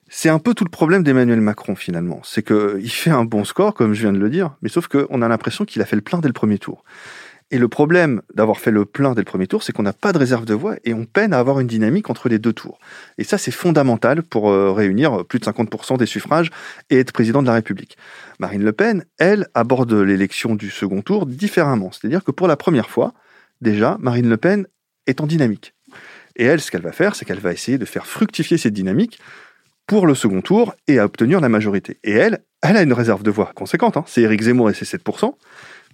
C'est 0.10 0.30
un 0.30 0.40
peu 0.40 0.56
tout 0.56 0.64
le 0.64 0.72
problème 0.72 1.04
d'Emmanuel 1.04 1.42
Macron 1.42 1.76
finalement. 1.76 2.22
C'est 2.24 2.42
qu'il 2.42 2.90
fait 2.90 3.12
un 3.12 3.24
bon 3.24 3.46
score, 3.46 3.76
comme 3.76 3.94
je 3.94 4.02
viens 4.02 4.14
de 4.14 4.18
le 4.18 4.32
dire, 4.32 4.56
mais 4.64 4.70
sauf 4.70 4.88
qu'on 4.88 5.22
a 5.22 5.28
l'impression 5.28 5.64
qu'il 5.64 5.84
a 5.84 5.86
fait 5.86 5.96
le 5.96 6.02
plein 6.02 6.18
dès 6.18 6.28
le 6.28 6.34
premier 6.34 6.58
tour. 6.58 6.84
Et 7.54 7.58
le 7.58 7.68
problème 7.68 8.22
d'avoir 8.34 8.60
fait 8.60 8.72
le 8.72 8.86
plein 8.86 9.14
dès 9.14 9.22
le 9.22 9.26
premier 9.26 9.46
tour, 9.46 9.62
c'est 9.62 9.74
qu'on 9.74 9.84
n'a 9.84 9.92
pas 9.92 10.14
de 10.14 10.18
réserve 10.18 10.46
de 10.46 10.54
voix 10.54 10.78
et 10.86 10.94
on 10.94 11.06
peine 11.06 11.34
à 11.34 11.40
avoir 11.40 11.60
une 11.60 11.68
dynamique 11.68 12.10
entre 12.10 12.30
les 12.30 12.40
deux 12.40 12.54
tours. 12.54 12.80
Et 13.18 13.26
ça, 13.26 13.38
c'est 13.38 13.52
fondamental 13.52 14.24
pour 14.24 14.50
euh, 14.50 14.72
réunir 14.72 15.26
plus 15.26 15.40
de 15.40 15.46
50% 15.46 15.98
des 15.98 16.06
suffrages 16.06 16.50
et 16.90 17.00
être 17.00 17.12
président 17.12 17.42
de 17.42 17.48
la 17.48 17.54
République. 17.54 17.98
Marine 18.40 18.64
Le 18.64 18.72
Pen, 18.72 19.04
elle, 19.20 19.48
aborde 19.54 19.94
l'élection 19.94 20.56
du 20.56 20.70
second 20.70 21.02
tour 21.02 21.26
différemment. 21.26 21.92
C'est-à-dire 21.92 22.24
que 22.24 22.32
pour 22.32 22.48
la 22.48 22.56
première 22.56 22.90
fois, 22.90 23.14
déjà, 23.60 23.98
Marine 24.00 24.30
Le 24.30 24.38
Pen 24.38 24.66
est 25.06 25.20
en 25.20 25.28
dynamique. 25.28 25.76
Et 26.38 26.46
elle, 26.46 26.62
ce 26.62 26.72
qu'elle 26.72 26.82
va 26.82 26.94
faire, 26.94 27.16
c'est 27.16 27.26
qu'elle 27.26 27.42
va 27.42 27.52
essayer 27.52 27.78
de 27.78 27.86
faire 27.86 28.08
fructifier 28.08 28.58
cette 28.58 28.74
dynamique 28.74 29.20
pour 29.88 30.08
le 30.08 30.16
second 30.16 30.40
tour 30.40 30.74
et 30.88 31.00
à 31.00 31.06
obtenir 31.06 31.42
la 31.42 31.50
majorité. 31.50 32.00
Et 32.06 32.12
elle, 32.12 32.46
elle 32.62 32.78
a 32.78 32.82
une 32.82 32.94
réserve 32.94 33.24
de 33.24 33.32
voix 33.32 33.52
conséquente. 33.54 33.98
Hein. 33.98 34.06
C'est 34.08 34.22
Éric 34.22 34.44
Zemmour 34.44 34.70
et 34.70 34.74
ses 34.74 34.86
7% 34.86 35.34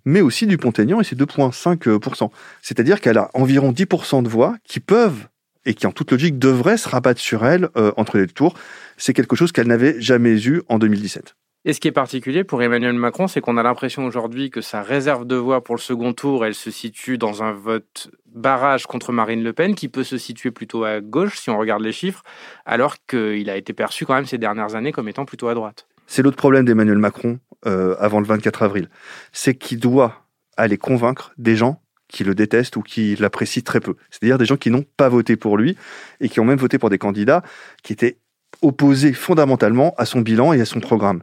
mais 0.07 0.21
aussi 0.21 0.47
du 0.47 0.57
Pont-Aignan 0.57 1.01
et 1.01 1.03
ses 1.03 1.17
2,5%. 1.17 2.31
C'est-à-dire 2.61 3.01
qu'elle 3.01 3.17
a 3.17 3.29
environ 3.33 3.73
10% 3.73 4.23
de 4.23 4.29
voix 4.29 4.55
qui 4.63 4.79
peuvent 4.79 5.27
et 5.65 5.73
qui 5.73 5.85
en 5.85 5.91
toute 5.91 6.11
logique 6.11 6.39
devraient 6.39 6.77
se 6.77 6.87
rabattre 6.87 7.19
sur 7.19 7.45
elle 7.45 7.67
euh, 7.75 7.91
entre 7.97 8.17
les 8.17 8.25
deux 8.25 8.31
tours. 8.31 8.53
C'est 8.95 9.11
quelque 9.11 9.35
chose 9.35 9.51
qu'elle 9.51 9.67
n'avait 9.67 9.99
jamais 9.99 10.41
eu 10.45 10.61
en 10.69 10.79
2017. 10.79 11.35
Et 11.65 11.73
ce 11.73 11.81
qui 11.81 11.89
est 11.89 11.91
particulier 11.91 12.45
pour 12.45 12.63
Emmanuel 12.63 12.93
Macron, 12.93 13.27
c'est 13.27 13.41
qu'on 13.41 13.57
a 13.57 13.63
l'impression 13.63 14.05
aujourd'hui 14.05 14.49
que 14.49 14.61
sa 14.61 14.81
réserve 14.81 15.27
de 15.27 15.35
voix 15.35 15.61
pour 15.61 15.75
le 15.75 15.81
second 15.81 16.13
tour, 16.13 16.45
elle 16.45 16.55
se 16.55 16.71
situe 16.71 17.17
dans 17.17 17.43
un 17.43 17.51
vote 17.51 18.09
barrage 18.33 18.87
contre 18.87 19.11
Marine 19.11 19.43
Le 19.43 19.51
Pen, 19.51 19.75
qui 19.75 19.89
peut 19.89 20.05
se 20.05 20.17
situer 20.17 20.51
plutôt 20.51 20.85
à 20.85 21.01
gauche 21.01 21.37
si 21.37 21.49
on 21.49 21.57
regarde 21.57 21.81
les 21.81 21.91
chiffres, 21.91 22.23
alors 22.65 22.95
qu'il 23.05 23.49
a 23.49 23.57
été 23.57 23.73
perçu 23.73 24.05
quand 24.05 24.13
même 24.13 24.25
ces 24.25 24.37
dernières 24.37 24.75
années 24.75 24.93
comme 24.93 25.09
étant 25.09 25.25
plutôt 25.25 25.49
à 25.49 25.53
droite. 25.53 25.85
C'est 26.05 26.21
l'autre 26.21 26.37
problème 26.37 26.63
d'Emmanuel 26.63 26.99
Macron 26.99 27.39
euh, 27.65 27.95
avant 27.99 28.19
le 28.19 28.25
24 28.25 28.63
avril. 28.63 28.89
C'est 29.31 29.55
qu'il 29.55 29.79
doit 29.79 30.27
aller 30.57 30.77
convaincre 30.77 31.33
des 31.37 31.55
gens 31.55 31.81
qui 32.07 32.23
le 32.23 32.35
détestent 32.35 32.75
ou 32.77 32.81
qui 32.81 33.15
l'apprécient 33.15 33.63
très 33.63 33.79
peu. 33.79 33.95
C'est-à-dire 34.09 34.37
des 34.37 34.45
gens 34.45 34.57
qui 34.57 34.71
n'ont 34.71 34.85
pas 34.95 35.09
voté 35.09 35.35
pour 35.35 35.57
lui 35.57 35.77
et 36.19 36.29
qui 36.29 36.39
ont 36.39 36.45
même 36.45 36.57
voté 36.57 36.77
pour 36.77 36.89
des 36.89 36.97
candidats 36.97 37.43
qui 37.83 37.93
étaient 37.93 38.17
opposés 38.61 39.13
fondamentalement 39.13 39.93
à 39.97 40.05
son 40.05 40.21
bilan 40.21 40.53
et 40.53 40.61
à 40.61 40.65
son 40.65 40.79
programme. 40.79 41.21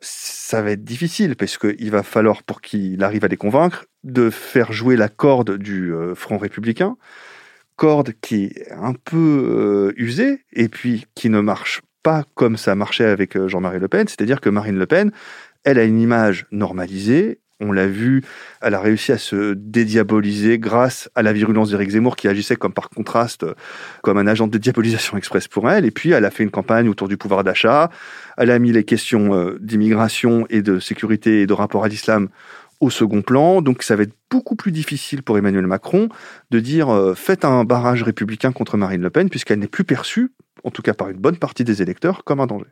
Ça 0.00 0.62
va 0.62 0.72
être 0.72 0.84
difficile 0.84 1.34
parce 1.34 1.58
qu'il 1.58 1.90
va 1.90 2.02
falloir, 2.02 2.42
pour 2.42 2.60
qu'il 2.60 3.02
arrive 3.02 3.24
à 3.24 3.28
les 3.28 3.36
convaincre, 3.36 3.86
de 4.04 4.30
faire 4.30 4.72
jouer 4.72 4.96
la 4.96 5.08
corde 5.08 5.56
du 5.56 5.92
euh, 5.92 6.14
Front 6.14 6.38
républicain, 6.38 6.96
corde 7.76 8.12
qui 8.20 8.44
est 8.44 8.72
un 8.72 8.92
peu 8.92 9.16
euh, 9.16 9.92
usée 9.96 10.44
et 10.52 10.68
puis 10.68 11.06
qui 11.14 11.30
ne 11.30 11.40
marche 11.40 11.80
pas 12.02 12.24
comme 12.34 12.56
ça 12.56 12.74
marchait 12.74 13.06
avec 13.06 13.46
Jean-Marie 13.48 13.80
Le 13.80 13.88
Pen, 13.88 14.06
c'est-à-dire 14.06 14.40
que 14.40 14.48
Marine 14.48 14.78
Le 14.78 14.86
Pen, 14.86 15.10
elle 15.64 15.78
a 15.78 15.84
une 15.84 16.00
image 16.00 16.46
normalisée, 16.50 17.40
on 17.60 17.72
l'a 17.72 17.88
vu, 17.88 18.22
elle 18.60 18.74
a 18.74 18.80
réussi 18.80 19.10
à 19.10 19.18
se 19.18 19.52
dédiaboliser 19.54 20.58
grâce 20.58 21.10
à 21.16 21.22
la 21.22 21.32
virulence 21.32 21.70
d'Éric 21.70 21.90
Zemmour 21.90 22.14
qui 22.14 22.28
agissait 22.28 22.54
comme 22.54 22.72
par 22.72 22.88
contraste, 22.88 23.44
comme 24.02 24.16
un 24.16 24.28
agent 24.28 24.46
de 24.46 24.52
dédiabolisation 24.52 25.16
express 25.16 25.48
pour 25.48 25.68
elle. 25.68 25.84
Et 25.84 25.90
puis, 25.90 26.12
elle 26.12 26.24
a 26.24 26.30
fait 26.30 26.44
une 26.44 26.50
campagne 26.50 26.88
autour 26.88 27.08
du 27.08 27.16
pouvoir 27.16 27.42
d'achat. 27.42 27.90
Elle 28.36 28.52
a 28.52 28.58
mis 28.60 28.70
les 28.70 28.84
questions 28.84 29.34
euh, 29.34 29.58
d'immigration 29.60 30.46
et 30.50 30.62
de 30.62 30.78
sécurité 30.78 31.42
et 31.42 31.46
de 31.46 31.52
rapport 31.52 31.84
à 31.84 31.88
l'islam 31.88 32.28
au 32.78 32.90
second 32.90 33.22
plan. 33.22 33.60
Donc, 33.60 33.82
ça 33.82 33.96
va 33.96 34.04
être 34.04 34.14
beaucoup 34.30 34.54
plus 34.54 34.70
difficile 34.70 35.24
pour 35.24 35.36
Emmanuel 35.36 35.66
Macron 35.66 36.08
de 36.52 36.60
dire 36.60 36.90
euh, 36.90 37.14
faites 37.14 37.44
un 37.44 37.64
barrage 37.64 38.04
républicain 38.04 38.52
contre 38.52 38.76
Marine 38.76 39.02
Le 39.02 39.10
Pen 39.10 39.28
puisqu'elle 39.28 39.58
n'est 39.58 39.66
plus 39.66 39.84
perçue 39.84 40.30
en 40.64 40.70
tout 40.70 40.82
cas 40.82 40.94
par 40.94 41.08
une 41.08 41.18
bonne 41.18 41.36
partie 41.36 41.64
des 41.64 41.82
électeurs, 41.82 42.24
comme 42.24 42.40
un 42.40 42.46
danger. 42.46 42.66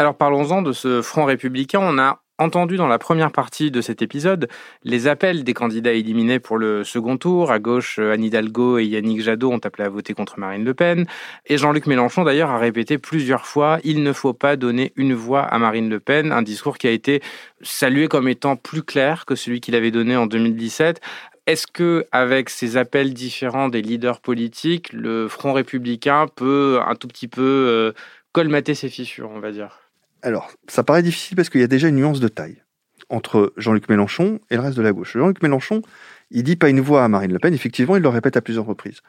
Alors 0.00 0.14
parlons-en 0.14 0.62
de 0.62 0.72
ce 0.72 1.02
front 1.02 1.26
républicain. 1.26 1.78
On 1.82 1.98
a 1.98 2.22
entendu 2.38 2.78
dans 2.78 2.86
la 2.86 2.98
première 2.98 3.30
partie 3.30 3.70
de 3.70 3.82
cet 3.82 4.00
épisode 4.00 4.48
les 4.82 5.06
appels 5.08 5.44
des 5.44 5.52
candidats 5.52 5.92
éliminés 5.92 6.38
pour 6.38 6.56
le 6.56 6.84
second 6.84 7.18
tour. 7.18 7.52
À 7.52 7.58
gauche, 7.58 7.98
Anne 7.98 8.24
Hidalgo 8.24 8.78
et 8.78 8.86
Yannick 8.86 9.20
Jadot 9.20 9.52
ont 9.52 9.58
appelé 9.58 9.84
à 9.84 9.90
voter 9.90 10.14
contre 10.14 10.38
Marine 10.38 10.64
Le 10.64 10.72
Pen. 10.72 11.04
Et 11.44 11.58
Jean-Luc 11.58 11.86
Mélenchon, 11.86 12.24
d'ailleurs, 12.24 12.48
a 12.48 12.56
répété 12.56 12.96
plusieurs 12.96 13.44
fois 13.44 13.78
il 13.84 14.02
ne 14.02 14.14
faut 14.14 14.32
pas 14.32 14.56
donner 14.56 14.94
une 14.96 15.12
voix 15.12 15.42
à 15.42 15.58
Marine 15.58 15.90
Le 15.90 16.00
Pen. 16.00 16.32
Un 16.32 16.40
discours 16.40 16.78
qui 16.78 16.86
a 16.86 16.92
été 16.92 17.20
salué 17.60 18.08
comme 18.08 18.26
étant 18.26 18.56
plus 18.56 18.82
clair 18.82 19.26
que 19.26 19.34
celui 19.34 19.60
qu'il 19.60 19.74
avait 19.74 19.90
donné 19.90 20.16
en 20.16 20.24
2017. 20.24 21.02
Est-ce 21.46 21.66
que, 21.66 22.06
avec 22.10 22.48
ces 22.48 22.78
appels 22.78 23.12
différents 23.12 23.68
des 23.68 23.82
leaders 23.82 24.22
politiques, 24.22 24.94
le 24.94 25.28
Front 25.28 25.52
républicain 25.52 26.24
peut 26.34 26.80
un 26.86 26.94
tout 26.94 27.06
petit 27.06 27.28
peu 27.28 27.42
euh, 27.42 27.92
colmater 28.32 28.74
ses 28.74 28.88
fissures, 28.88 29.30
on 29.30 29.40
va 29.40 29.52
dire? 29.52 29.89
Alors, 30.22 30.52
ça 30.68 30.82
paraît 30.82 31.02
difficile 31.02 31.36
parce 31.36 31.48
qu'il 31.48 31.60
y 31.60 31.64
a 31.64 31.68
déjà 31.68 31.88
une 31.88 31.96
nuance 31.96 32.20
de 32.20 32.28
taille 32.28 32.62
entre 33.08 33.52
Jean-Luc 33.56 33.88
Mélenchon 33.88 34.40
et 34.50 34.54
le 34.54 34.60
reste 34.60 34.76
de 34.76 34.82
la 34.82 34.92
gauche. 34.92 35.16
Jean-Luc 35.16 35.42
Mélenchon, 35.42 35.82
il 36.30 36.44
dit 36.44 36.56
pas 36.56 36.68
une 36.68 36.80
voix 36.80 37.04
à 37.04 37.08
Marine 37.08 37.32
Le 37.32 37.38
Pen. 37.38 37.52
Effectivement, 37.54 37.96
il 37.96 38.02
le 38.02 38.08
répète 38.08 38.36
à 38.36 38.40
plusieurs 38.40 38.66
reprises. 38.66 39.00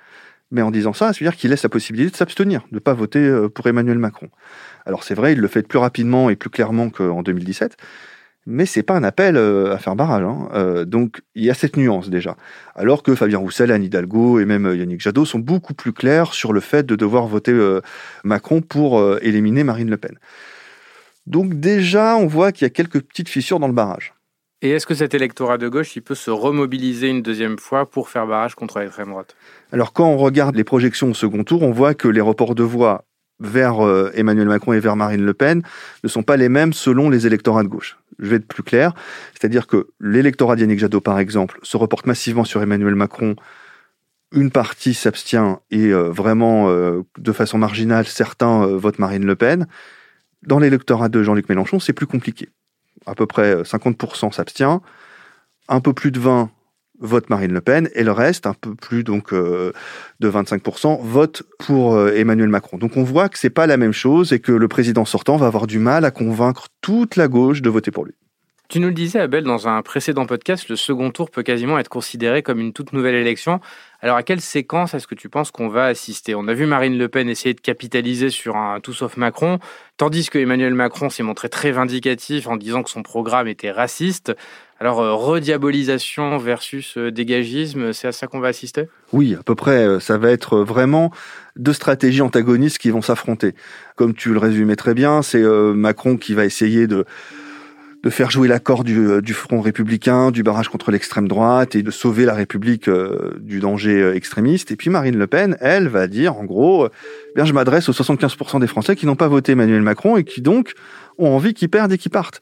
Mais 0.49 0.61
en 0.61 0.71
disant 0.71 0.93
ça, 0.93 1.13
ça 1.13 1.19
veut 1.19 1.25
dire 1.25 1.35
qu'il 1.35 1.49
laisse 1.49 1.63
la 1.63 1.69
possibilité 1.69 2.11
de 2.11 2.15
s'abstenir, 2.15 2.61
de 2.71 2.75
ne 2.75 2.79
pas 2.79 2.93
voter 2.93 3.19
euh, 3.19 3.47
pour 3.47 3.67
Emmanuel 3.67 3.97
Macron. 3.97 4.29
Alors 4.85 5.03
c'est 5.03 5.13
vrai, 5.13 5.33
il 5.33 5.39
le 5.39 5.47
fait 5.47 5.65
plus 5.65 5.79
rapidement 5.79 6.29
et 6.29 6.35
plus 6.35 6.49
clairement 6.49 6.89
qu'en 6.89 7.23
2017, 7.23 7.77
mais 8.47 8.65
c'est 8.65 8.83
pas 8.83 8.95
un 8.95 9.03
appel 9.03 9.37
euh, 9.37 9.73
à 9.73 9.77
faire 9.77 9.95
barrage. 9.95 10.23
Hein. 10.23 10.49
Euh, 10.53 10.83
donc 10.83 11.21
il 11.35 11.45
y 11.45 11.49
a 11.49 11.53
cette 11.53 11.77
nuance 11.77 12.09
déjà. 12.09 12.35
Alors 12.75 13.01
que 13.01 13.15
Fabien 13.15 13.37
Roussel, 13.37 13.71
Anne 13.71 13.83
Hidalgo 13.83 14.39
et 14.39 14.45
même 14.45 14.75
Yannick 14.75 14.99
Jadot 14.99 15.23
sont 15.23 15.39
beaucoup 15.39 15.73
plus 15.73 15.93
clairs 15.93 16.33
sur 16.33 16.51
le 16.51 16.59
fait 16.59 16.85
de 16.85 16.97
devoir 16.97 17.27
voter 17.27 17.57
Macron 18.25 18.61
pour 18.61 19.01
éliminer 19.21 19.63
Marine 19.63 19.89
Le 19.89 19.97
Pen. 19.97 20.17
Donc 21.27 21.59
déjà, 21.59 22.15
on 22.15 22.27
voit 22.27 22.51
qu'il 22.51 22.65
y 22.65 22.67
a 22.67 22.69
quelques 22.69 23.01
petites 23.01 23.29
fissures 23.29 23.59
dans 23.59 23.67
le 23.67 23.73
barrage. 23.73 24.13
Et 24.63 24.69
est-ce 24.69 24.85
que 24.85 24.93
cet 24.93 25.15
électorat 25.15 25.57
de 25.57 25.67
gauche, 25.67 25.95
il 25.95 26.01
peut 26.01 26.15
se 26.15 26.29
remobiliser 26.29 27.07
une 27.07 27.23
deuxième 27.23 27.57
fois 27.57 27.89
pour 27.89 28.09
faire 28.09 28.27
barrage 28.27 28.53
contre 28.53 28.79
l'extrême 28.79 29.09
droite? 29.09 29.35
Alors 29.71 29.91
quand 29.91 30.07
on 30.07 30.17
regarde 30.17 30.55
les 30.55 30.63
projections 30.63 31.09
au 31.09 31.13
second 31.15 31.43
tour, 31.43 31.63
on 31.63 31.71
voit 31.71 31.95
que 31.95 32.07
les 32.07 32.21
reports 32.21 32.53
de 32.53 32.63
voix 32.63 33.05
vers 33.39 33.83
euh, 33.83 34.11
Emmanuel 34.13 34.47
Macron 34.47 34.73
et 34.73 34.79
vers 34.79 34.95
Marine 34.95 35.25
Le 35.25 35.33
Pen 35.33 35.63
ne 36.03 36.07
sont 36.07 36.21
pas 36.21 36.37
les 36.37 36.47
mêmes 36.47 36.73
selon 36.73 37.09
les 37.09 37.25
électorats 37.25 37.63
de 37.63 37.69
gauche. 37.69 37.97
Je 38.19 38.29
vais 38.29 38.35
être 38.35 38.47
plus 38.47 38.61
clair, 38.61 38.93
c'est-à-dire 39.31 39.65
que 39.65 39.87
l'électorat 39.99 40.55
d'Yannick 40.55 40.77
Jadot, 40.77 41.01
par 41.01 41.17
exemple, 41.17 41.59
se 41.63 41.75
reporte 41.75 42.05
massivement 42.05 42.43
sur 42.43 42.61
Emmanuel 42.61 42.93
Macron. 42.93 43.35
Une 44.31 44.51
partie 44.51 44.93
s'abstient 44.93 45.57
et 45.71 45.87
euh, 45.87 46.09
vraiment, 46.09 46.69
euh, 46.69 47.01
de 47.17 47.31
façon 47.31 47.57
marginale, 47.57 48.05
certains 48.05 48.67
votent 48.67 48.99
Marine 48.99 49.25
Le 49.25 49.35
Pen. 49.35 49.65
Dans 50.43 50.59
l'électorat 50.59 51.09
de 51.09 51.23
Jean-Luc 51.23 51.49
Mélenchon, 51.49 51.79
c'est 51.79 51.93
plus 51.93 52.07
compliqué. 52.07 52.49
À 53.05 53.15
peu 53.15 53.25
près 53.25 53.61
50% 53.63 54.31
s'abstient, 54.31 54.81
un 55.67 55.79
peu 55.79 55.93
plus 55.93 56.11
de 56.11 56.19
20 56.19 56.49
vote 57.01 57.29
Marine 57.29 57.51
Le 57.51 57.61
Pen 57.61 57.89
et 57.95 58.03
le 58.03 58.11
reste, 58.11 58.47
un 58.47 58.53
peu 58.53 58.75
plus 58.75 59.03
donc 59.03 59.33
euh, 59.33 59.73
de 60.19 60.29
25%, 60.29 61.01
vote 61.03 61.43
pour 61.59 61.95
euh, 61.95 62.13
Emmanuel 62.15 62.49
Macron. 62.49 62.77
Donc 62.77 62.95
on 62.95 63.03
voit 63.03 63.27
que 63.27 63.37
c'est 63.37 63.49
pas 63.49 63.67
la 63.67 63.77
même 63.77 63.91
chose 63.91 64.31
et 64.31 64.39
que 64.39 64.51
le 64.51 64.67
président 64.67 65.03
sortant 65.03 65.37
va 65.37 65.47
avoir 65.47 65.67
du 65.67 65.79
mal 65.79 66.05
à 66.05 66.11
convaincre 66.11 66.67
toute 66.81 67.15
la 67.15 67.27
gauche 67.27 67.61
de 67.61 67.69
voter 67.69 67.91
pour 67.91 68.05
lui. 68.05 68.13
Tu 68.69 68.79
nous 68.79 68.87
le 68.87 68.93
disais, 68.93 69.19
Abel, 69.19 69.43
dans 69.43 69.67
un 69.67 69.81
précédent 69.81 70.25
podcast, 70.25 70.69
le 70.69 70.77
second 70.77 71.11
tour 71.11 71.29
peut 71.29 71.43
quasiment 71.43 71.77
être 71.77 71.89
considéré 71.89 72.41
comme 72.41 72.59
une 72.59 72.71
toute 72.71 72.93
nouvelle 72.93 73.15
élection. 73.15 73.59
Alors, 74.03 74.17
à 74.17 74.23
quelle 74.23 74.41
séquence 74.41 74.95
est-ce 74.95 75.05
que 75.05 75.13
tu 75.13 75.29
penses 75.29 75.51
qu'on 75.51 75.67
va 75.67 75.85
assister? 75.85 76.33
On 76.33 76.47
a 76.47 76.55
vu 76.55 76.65
Marine 76.65 76.97
Le 76.97 77.07
Pen 77.07 77.29
essayer 77.29 77.53
de 77.53 77.61
capitaliser 77.61 78.31
sur 78.31 78.55
un 78.55 78.79
tout 78.79 78.93
sauf 78.93 79.15
Macron, 79.15 79.59
tandis 79.97 80.27
que 80.27 80.39
Emmanuel 80.39 80.73
Macron 80.73 81.11
s'est 81.11 81.21
montré 81.21 81.49
très 81.49 81.71
vindicatif 81.71 82.47
en 82.47 82.57
disant 82.57 82.81
que 82.81 82.89
son 82.89 83.03
programme 83.03 83.47
était 83.47 83.69
raciste. 83.69 84.33
Alors, 84.79 85.01
euh, 85.01 85.13
rediabolisation 85.13 86.39
versus 86.39 86.97
euh, 86.97 87.11
dégagisme, 87.11 87.93
c'est 87.93 88.07
à 88.07 88.11
ça 88.11 88.25
qu'on 88.25 88.39
va 88.39 88.47
assister? 88.47 88.89
Oui, 89.13 89.35
à 89.39 89.43
peu 89.43 89.53
près. 89.53 89.85
Euh, 89.85 89.99
ça 89.99 90.17
va 90.17 90.31
être 90.31 90.57
vraiment 90.61 91.11
deux 91.55 91.73
stratégies 91.73 92.23
antagonistes 92.23 92.79
qui 92.79 92.89
vont 92.89 93.03
s'affronter. 93.03 93.53
Comme 93.95 94.15
tu 94.15 94.33
le 94.33 94.39
résumais 94.39 94.77
très 94.77 94.95
bien, 94.95 95.21
c'est 95.21 95.43
Macron 95.43 96.17
qui 96.17 96.33
va 96.33 96.45
essayer 96.45 96.87
de 96.87 97.05
de 98.03 98.09
faire 98.09 98.31
jouer 98.31 98.47
l'accord 98.47 98.83
du, 98.83 98.97
euh, 98.97 99.21
du, 99.21 99.33
Front 99.33 99.61
républicain, 99.61 100.31
du 100.31 100.43
barrage 100.43 100.69
contre 100.69 100.91
l'extrême 100.91 101.27
droite 101.27 101.75
et 101.75 101.83
de 101.83 101.91
sauver 101.91 102.25
la 102.25 102.33
République 102.33 102.87
euh, 102.87 103.37
du 103.39 103.59
danger 103.59 104.01
euh, 104.01 104.15
extrémiste. 104.15 104.71
Et 104.71 104.75
puis 104.75 104.89
Marine 104.89 105.17
Le 105.17 105.27
Pen, 105.27 105.57
elle, 105.59 105.87
va 105.87 106.07
dire 106.07 106.35
en 106.37 106.43
gros, 106.43 106.87
eh 106.87 107.35
bien 107.35 107.45
je 107.45 107.53
m'adresse 107.53 107.89
aux 107.89 107.93
75% 107.93 108.59
des 108.59 108.67
Français 108.67 108.95
qui 108.95 109.05
n'ont 109.05 109.15
pas 109.15 109.27
voté 109.27 109.51
Emmanuel 109.51 109.81
Macron 109.81 110.17
et 110.17 110.23
qui 110.23 110.41
donc 110.41 110.73
ont 111.17 111.29
envie 111.29 111.53
qu'ils 111.53 111.69
perdent 111.69 111.91
et 111.91 111.97
qu'ils 111.97 112.11
partent. 112.11 112.41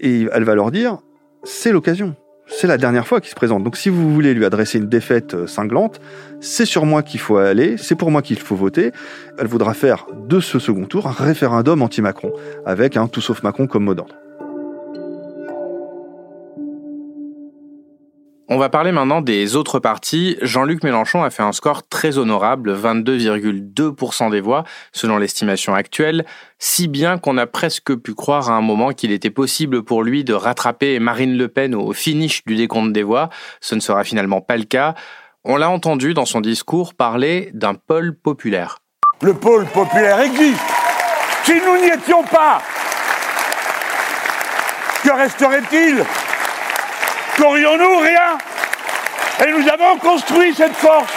Et 0.00 0.26
elle 0.32 0.44
va 0.44 0.54
leur 0.54 0.70
dire, 0.70 0.98
c'est 1.44 1.72
l'occasion. 1.72 2.14
C'est 2.46 2.66
la 2.66 2.76
dernière 2.76 3.06
fois 3.06 3.22
qu'il 3.22 3.30
se 3.30 3.34
présente. 3.34 3.64
Donc 3.64 3.78
si 3.78 3.88
vous 3.88 4.12
voulez 4.12 4.34
lui 4.34 4.44
adresser 4.44 4.76
une 4.76 4.88
défaite 4.88 5.46
cinglante, 5.46 5.98
c'est 6.40 6.66
sur 6.66 6.84
moi 6.84 7.02
qu'il 7.02 7.20
faut 7.20 7.38
aller, 7.38 7.76
c'est 7.78 7.94
pour 7.94 8.10
moi 8.10 8.20
qu'il 8.20 8.38
faut 8.38 8.54
voter. 8.54 8.92
Elle 9.38 9.46
voudra 9.46 9.72
faire 9.72 10.04
de 10.28 10.40
ce 10.40 10.58
second 10.58 10.84
tour 10.84 11.06
un 11.06 11.12
référendum 11.12 11.80
anti-Macron, 11.80 12.32
avec 12.66 12.98
un 12.98 13.08
tout 13.08 13.22
sauf 13.22 13.42
Macron 13.42 13.66
comme 13.66 13.84
mot 13.84 13.94
d'ordre. 13.94 14.14
On 18.46 18.58
va 18.58 18.68
parler 18.68 18.92
maintenant 18.92 19.22
des 19.22 19.56
autres 19.56 19.78
partis. 19.78 20.36
Jean-Luc 20.42 20.84
Mélenchon 20.84 21.22
a 21.22 21.30
fait 21.30 21.42
un 21.42 21.52
score 21.52 21.88
très 21.88 22.18
honorable, 22.18 22.76
22,2% 22.76 24.30
des 24.30 24.42
voix, 24.42 24.64
selon 24.92 25.16
l'estimation 25.16 25.74
actuelle, 25.74 26.26
si 26.58 26.86
bien 26.86 27.16
qu'on 27.16 27.38
a 27.38 27.46
presque 27.46 27.94
pu 27.96 28.12
croire 28.12 28.50
à 28.50 28.54
un 28.54 28.60
moment 28.60 28.92
qu'il 28.92 29.12
était 29.12 29.30
possible 29.30 29.82
pour 29.82 30.02
lui 30.02 30.24
de 30.24 30.34
rattraper 30.34 30.98
Marine 30.98 31.38
Le 31.38 31.48
Pen 31.48 31.74
au 31.74 31.94
finish 31.94 32.44
du 32.44 32.54
décompte 32.54 32.92
des 32.92 33.02
voix. 33.02 33.30
Ce 33.62 33.74
ne 33.74 33.80
sera 33.80 34.04
finalement 34.04 34.42
pas 34.42 34.58
le 34.58 34.64
cas. 34.64 34.94
On 35.44 35.56
l'a 35.56 35.70
entendu 35.70 36.12
dans 36.12 36.26
son 36.26 36.42
discours 36.42 36.92
parler 36.92 37.50
d'un 37.54 37.74
pôle 37.74 38.14
populaire. 38.14 38.80
Le 39.22 39.32
pôle 39.32 39.64
populaire 39.64 40.20
existe. 40.20 40.60
Si 41.44 41.54
nous 41.54 41.80
n'y 41.80 41.88
étions 41.88 42.22
pas, 42.24 42.60
que 45.02 45.12
resterait-il? 45.12 46.04
Qu'aurions-nous 47.36 47.98
Rien? 47.98 48.38
Et 49.44 49.50
nous 49.50 49.68
avons 49.68 49.98
construit 49.98 50.54
cette 50.54 50.74
force 50.74 51.12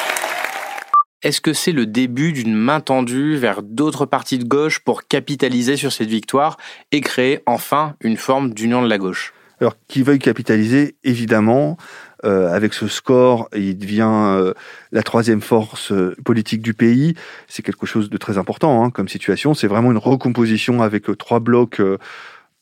est-ce 1.24 1.42
que 1.42 1.52
c'est 1.52 1.72
le 1.72 1.88
début 1.88 2.32
d'une 2.32 2.54
main 2.54 2.80
tendue 2.80 3.36
vers 3.38 3.64
d'autres 3.64 4.06
partis 4.06 4.38
de 4.38 4.44
gauche 4.44 4.80
pour 4.80 5.08
capitaliser 5.08 5.76
sur 5.76 5.92
cette 5.92 6.08
victoire 6.10 6.58
et 6.92 7.02
créer 7.02 7.42
enfin 7.48 7.96
une 8.02 8.18
forme 8.18 8.54
d'union 8.54 8.84
de 8.84 8.88
la 8.88 9.00
gauche? 9.00 9.34
Alors, 9.60 9.74
qui 9.88 10.04
veuille 10.04 10.20
capitaliser, 10.20 10.96
évidemment, 11.04 11.78
euh, 12.24 12.54
avec 12.54 12.74
ce 12.74 12.88
score, 12.88 13.50
il 13.56 13.78
devient 13.78 14.08
euh, 14.08 14.54
la 14.92 15.02
troisième 15.02 15.42
force 15.42 15.92
euh, 15.92 16.16
politique 16.24 16.62
du 16.62 16.76
pays. 16.76 17.16
C'est 17.48 17.64
quelque 17.64 17.88
chose 17.88 18.12
de 18.12 18.18
très 18.18 18.38
important 18.38 18.84
hein, 18.84 18.92
comme 18.92 19.08
situation. 19.08 19.56
C'est 19.56 19.68
vraiment 19.68 19.92
une 19.92 19.98
recomposition 19.98 20.84
avec 20.84 21.06
trois 21.18 21.40
blocs 21.40 21.82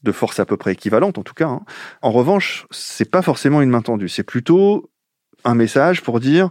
de 0.06 0.12
force 0.14 0.40
à 0.40 0.46
peu 0.46 0.56
près 0.56 0.72
équivalente 0.72 1.18
en 1.18 1.24
tout 1.24 1.34
cas. 1.34 1.48
Hein. 1.48 1.62
En 2.02 2.12
revanche, 2.12 2.66
c'est 2.72 3.10
pas 3.10 3.22
forcément 3.22 3.62
une 3.62 3.70
main 3.70 3.82
tendue, 3.82 4.08
c'est 4.08 4.24
plutôt 4.24 4.90
un 5.44 5.56
message 5.56 6.02
pour 6.02 6.20
dire 6.20 6.50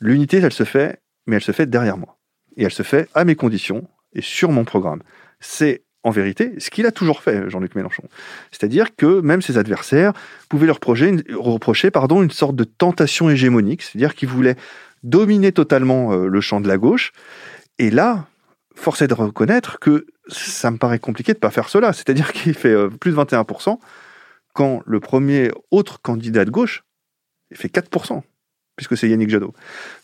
l'unité, 0.00 0.38
elle 0.38 0.52
se 0.52 0.64
fait, 0.64 1.00
mais 1.26 1.36
elle 1.36 1.42
se 1.42 1.52
fait 1.52 1.66
derrière 1.66 1.96
moi. 1.96 2.18
Et 2.56 2.64
elle 2.64 2.72
se 2.72 2.82
fait 2.82 3.08
à 3.14 3.24
mes 3.24 3.36
conditions 3.36 3.88
et 4.12 4.20
sur 4.20 4.50
mon 4.50 4.64
programme. 4.64 5.02
C'est 5.40 5.84
en 6.04 6.10
vérité 6.10 6.54
ce 6.58 6.70
qu'il 6.70 6.86
a 6.86 6.92
toujours 6.92 7.22
fait, 7.22 7.48
Jean-Luc 7.48 7.74
Mélenchon. 7.74 8.02
C'est-à-dire 8.50 8.94
que 8.96 9.20
même 9.20 9.40
ses 9.40 9.56
adversaires 9.56 10.12
pouvaient 10.48 10.66
leur 10.66 10.80
reprocher, 10.82 11.90
pardon, 11.90 12.22
une 12.22 12.30
sorte 12.30 12.56
de 12.56 12.64
tentation 12.64 13.30
hégémonique, 13.30 13.82
c'est-à-dire 13.82 14.14
qu'il 14.14 14.28
voulait 14.28 14.56
dominer 15.02 15.52
totalement 15.52 16.12
euh, 16.12 16.26
le 16.26 16.40
champ 16.40 16.60
de 16.60 16.68
la 16.68 16.78
gauche. 16.78 17.12
Et 17.78 17.90
là, 17.90 18.26
force 18.74 19.02
est 19.02 19.08
de 19.08 19.14
reconnaître 19.14 19.78
que 19.78 20.06
ça 20.28 20.70
me 20.70 20.78
paraît 20.78 20.98
compliqué 20.98 21.32
de 21.32 21.38
ne 21.38 21.40
pas 21.40 21.50
faire 21.50 21.68
cela. 21.68 21.92
C'est-à-dire 21.92 22.32
qu'il 22.32 22.54
fait 22.54 22.72
euh, 22.72 22.88
plus 22.88 23.12
de 23.12 23.16
21% 23.16 23.78
quand 24.54 24.82
le 24.86 25.00
premier 25.00 25.50
autre 25.70 26.00
candidat 26.02 26.44
de 26.44 26.50
gauche 26.50 26.84
fait 27.52 27.72
4%, 27.72 28.22
puisque 28.76 28.96
c'est 28.96 29.08
Yannick 29.08 29.30
Jadot. 29.30 29.54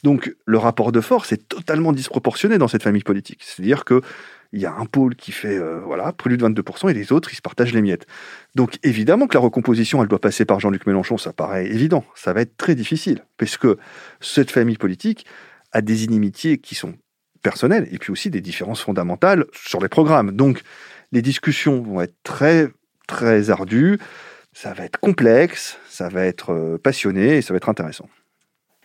Donc 0.02 0.35
le 0.44 0.59
rapport 0.59 0.92
de 0.92 1.00
force 1.00 1.33
est 1.33 1.48
totalement 1.48 1.92
disproportionné 1.92 2.59
dans 2.59 2.68
cette 2.68 2.83
famille 2.83 3.02
politique. 3.02 3.42
C'est-à-dire 3.42 3.85
que 3.85 4.00
il 4.52 4.61
y 4.61 4.66
a 4.66 4.72
un 4.72 4.87
pôle 4.87 5.14
qui 5.14 5.31
fait 5.31 5.59
euh, 5.59 5.81
voilà 5.85 6.12
plus 6.12 6.38
de 6.38 6.46
22% 6.46 6.90
et 6.90 6.94
les 6.94 7.12
autres 7.12 7.31
ils 7.33 7.37
se 7.37 7.42
partagent 7.42 7.74
les 7.74 7.83
miettes. 7.83 8.07
Donc 8.54 8.78
évidemment 8.83 9.26
que 9.26 9.35
la 9.35 9.40
recomposition 9.40 10.02
elle 10.02 10.09
doit 10.09 10.20
passer 10.20 10.46
par 10.46 10.59
Jean-Luc 10.59 10.87
Mélenchon, 10.87 11.18
ça 11.18 11.35
paraît 11.35 11.66
évident. 11.66 12.04
Ça 12.14 12.33
va 12.33 12.40
être 12.40 12.57
très 12.57 12.74
difficile 12.74 13.24
puisque 13.37 13.66
cette 14.20 14.50
famille 14.50 14.78
politique 14.78 15.26
a 15.72 15.83
des 15.83 16.04
inimitiés 16.04 16.59
qui 16.59 16.74
sont 16.74 16.94
personnelles 17.42 17.88
et 17.90 17.98
puis 17.98 18.12
aussi 18.12 18.31
des 18.31 18.40
différences 18.40 18.81
fondamentales 18.81 19.46
sur 19.53 19.81
les 19.81 19.88
programmes. 19.88 20.33
Donc 20.33 20.62
les 21.12 21.22
discussions 21.22 21.83
vont 21.83 22.01
être 22.01 22.14
très 22.22 22.68
très 23.07 23.51
ardues, 23.51 23.98
ça 24.53 24.72
va 24.74 24.85
être 24.85 24.98
complexe, 24.98 25.79
ça 25.88 26.09
va 26.09 26.24
être 26.24 26.53
euh, 26.53 26.79
passionné 26.79 27.38
et 27.38 27.42
ça 27.42 27.53
va 27.53 27.57
être 27.57 27.68
intéressant. 27.68 28.09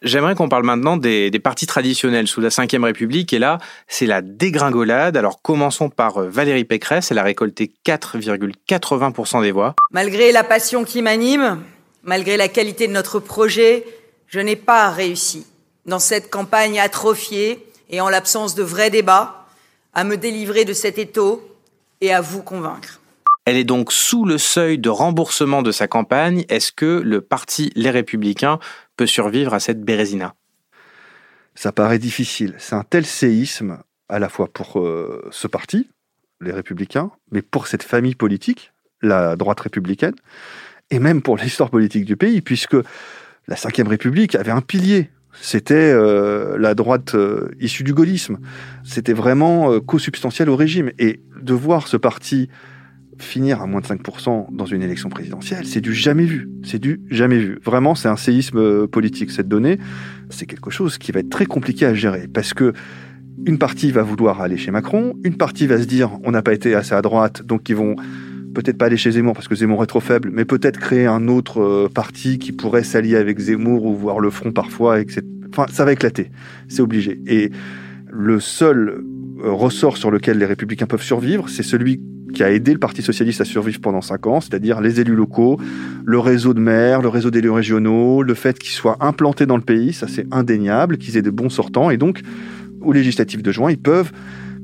J'aimerais 0.01 0.35
qu'on 0.35 0.49
parle 0.49 0.65
maintenant 0.65 0.97
des, 0.97 1.31
des, 1.31 1.39
partis 1.39 1.65
traditionnels 1.65 2.27
sous 2.27 2.41
la 2.41 2.49
Ve 2.49 2.83
République. 2.83 3.31
Et 3.31 3.39
là, 3.39 3.57
c'est 3.87 4.05
la 4.05 4.21
dégringolade. 4.21 5.15
Alors 5.15 5.41
commençons 5.41 5.89
par 5.89 6.17
euh, 6.17 6.29
Valérie 6.29 6.65
Pécresse. 6.65 7.11
Elle 7.11 7.19
a 7.19 7.23
récolté 7.23 7.73
4,80% 7.85 9.41
des 9.41 9.51
voix. 9.51 9.75
Malgré 9.91 10.31
la 10.31 10.43
passion 10.43 10.83
qui 10.83 11.01
m'anime, 11.01 11.61
malgré 12.03 12.35
la 12.35 12.49
qualité 12.49 12.87
de 12.87 12.91
notre 12.91 13.19
projet, 13.19 13.85
je 14.27 14.39
n'ai 14.39 14.57
pas 14.57 14.89
réussi 14.89 15.45
dans 15.85 15.99
cette 15.99 16.29
campagne 16.29 16.79
atrophiée 16.79 17.65
et 17.93 18.01
en 18.01 18.09
l'absence 18.09 18.55
de 18.55 18.63
vrais 18.63 18.89
débats, 18.89 19.45
à 19.93 20.03
me 20.03 20.17
délivrer 20.17 20.65
de 20.65 20.73
cet 20.73 20.97
étau 20.97 21.47
et 22.01 22.11
à 22.11 22.21
vous 22.21 22.41
convaincre. 22.41 22.99
Elle 23.45 23.55
est 23.55 23.63
donc 23.63 23.93
sous 23.93 24.25
le 24.25 24.39
seuil 24.39 24.79
de 24.79 24.89
remboursement 24.89 25.61
de 25.61 25.71
sa 25.71 25.87
campagne. 25.87 26.43
Est-ce 26.49 26.71
que 26.71 27.03
le 27.05 27.21
parti 27.21 27.71
Les 27.75 27.91
Républicains 27.91 28.57
peut 28.97 29.05
survivre 29.05 29.53
à 29.53 29.59
cette 29.59 29.83
bérésina? 29.83 30.33
Ça 31.53 31.71
paraît 31.71 31.99
difficile. 31.99 32.55
C'est 32.57 32.73
un 32.73 32.83
tel 32.83 33.05
séisme, 33.05 33.77
à 34.09 34.17
la 34.17 34.27
fois 34.27 34.47
pour 34.51 34.79
euh, 34.79 35.29
ce 35.29 35.45
parti, 35.45 35.87
les 36.41 36.51
Républicains, 36.51 37.11
mais 37.29 37.43
pour 37.43 37.67
cette 37.67 37.83
famille 37.83 38.15
politique, 38.15 38.73
la 39.03 39.35
droite 39.35 39.59
républicaine, 39.59 40.15
et 40.89 40.97
même 40.97 41.21
pour 41.21 41.37
l'histoire 41.37 41.69
politique 41.69 42.05
du 42.05 42.17
pays, 42.17 42.41
puisque 42.41 42.77
la 43.47 43.55
Ve 43.55 43.87
République 43.87 44.33
avait 44.33 44.51
un 44.51 44.61
pilier 44.61 45.11
c'était 45.41 45.73
euh, 45.75 46.57
la 46.57 46.75
droite 46.75 47.15
euh, 47.15 47.49
issue 47.59 47.83
du 47.83 47.93
gaullisme. 47.93 48.37
C'était 48.83 49.13
vraiment 49.13 49.71
euh, 49.71 49.79
co-substantiel 49.79 50.49
au 50.49 50.55
régime. 50.55 50.91
Et 50.99 51.21
de 51.41 51.53
voir 51.53 51.87
ce 51.87 51.97
parti 51.97 52.49
finir 53.17 53.61
à 53.61 53.67
moins 53.67 53.81
de 53.81 53.85
5% 53.85 54.47
dans 54.51 54.65
une 54.65 54.81
élection 54.81 55.09
présidentielle, 55.09 55.65
c'est 55.65 55.81
du 55.81 55.93
jamais 55.93 56.25
vu. 56.25 56.49
C'est 56.63 56.79
du 56.79 57.01
jamais 57.09 57.37
vu. 57.37 57.59
Vraiment, 57.63 57.95
c'est 57.95 58.07
un 58.07 58.15
séisme 58.15 58.87
politique, 58.87 59.31
cette 59.31 59.47
donnée. 59.47 59.77
C'est 60.29 60.45
quelque 60.45 60.71
chose 60.71 60.97
qui 60.97 61.11
va 61.11 61.19
être 61.19 61.29
très 61.29 61.45
compliqué 61.45 61.85
à 61.85 61.93
gérer. 61.93 62.27
Parce 62.27 62.53
que 62.53 62.73
une 63.45 63.57
partie 63.57 63.91
va 63.91 64.03
vouloir 64.03 64.41
aller 64.41 64.57
chez 64.57 64.71
Macron, 64.71 65.15
une 65.23 65.35
partie 65.35 65.67
va 65.67 65.79
se 65.79 65.85
dire 65.85 66.17
on 66.23 66.31
n'a 66.31 66.41
pas 66.41 66.53
été 66.53 66.75
assez 66.75 66.93
à 66.93 67.01
droite, 67.01 67.43
donc 67.43 67.67
ils 67.67 67.75
vont 67.75 67.95
peut-être 68.53 68.77
pas 68.77 68.85
aller 68.85 68.97
chez 68.97 69.11
Zemmour 69.11 69.33
parce 69.33 69.47
que 69.47 69.55
Zemmour 69.55 69.83
est 69.83 69.87
trop 69.87 69.99
faible, 69.99 70.29
mais 70.31 70.45
peut-être 70.45 70.79
créer 70.79 71.05
un 71.05 71.27
autre 71.27 71.61
euh, 71.61 71.89
parti 71.93 72.39
qui 72.39 72.51
pourrait 72.51 72.83
s'allier 72.83 73.15
avec 73.15 73.39
Zemmour 73.39 73.85
ou 73.85 73.95
voir 73.95 74.19
le 74.19 74.29
front 74.29 74.51
parfois. 74.51 74.99
Etc. 74.99 75.21
Enfin, 75.49 75.65
ça 75.71 75.85
va 75.85 75.93
éclater, 75.93 76.31
c'est 76.67 76.81
obligé. 76.81 77.19
Et 77.27 77.51
le 78.09 78.39
seul 78.39 79.03
euh, 79.43 79.51
ressort 79.51 79.97
sur 79.97 80.11
lequel 80.11 80.37
les 80.37 80.45
républicains 80.45 80.85
peuvent 80.85 81.03
survivre, 81.03 81.49
c'est 81.49 81.63
celui 81.63 82.01
qui 82.33 82.43
a 82.43 82.51
aidé 82.51 82.73
le 82.73 82.79
Parti 82.79 83.01
socialiste 83.01 83.41
à 83.41 83.45
survivre 83.45 83.79
pendant 83.79 84.01
cinq 84.01 84.25
ans, 84.25 84.41
c'est-à-dire 84.41 84.81
les 84.81 84.99
élus 84.99 85.15
locaux, 85.15 85.59
le 86.03 86.19
réseau 86.19 86.53
de 86.53 86.59
maires, 86.59 87.01
le 87.01 87.07
réseau 87.09 87.29
d'élus 87.29 87.51
régionaux, 87.51 88.23
le 88.23 88.33
fait 88.33 88.57
qu'ils 88.57 88.73
soient 88.73 88.97
implantés 89.01 89.45
dans 89.45 89.57
le 89.57 89.63
pays, 89.63 89.93
ça 89.93 90.07
c'est 90.07 90.25
indéniable, 90.31 90.97
qu'ils 90.97 91.15
aient 91.17 91.21
de 91.21 91.29
bons 91.29 91.49
sortants, 91.49 91.91
et 91.91 91.97
donc 91.97 92.21
aux 92.81 92.91
législatives 92.91 93.41
de 93.41 93.51
juin, 93.51 93.69
ils 93.69 93.77
peuvent 93.77 94.11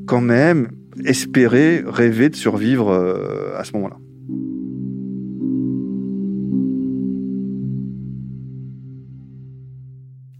quand 0.07 0.21
même 0.21 0.69
espérer, 1.05 1.83
rêver 1.85 2.29
de 2.29 2.35
survivre 2.35 2.89
euh, 2.89 3.57
à 3.57 3.63
ce 3.63 3.73
moment-là. 3.73 3.97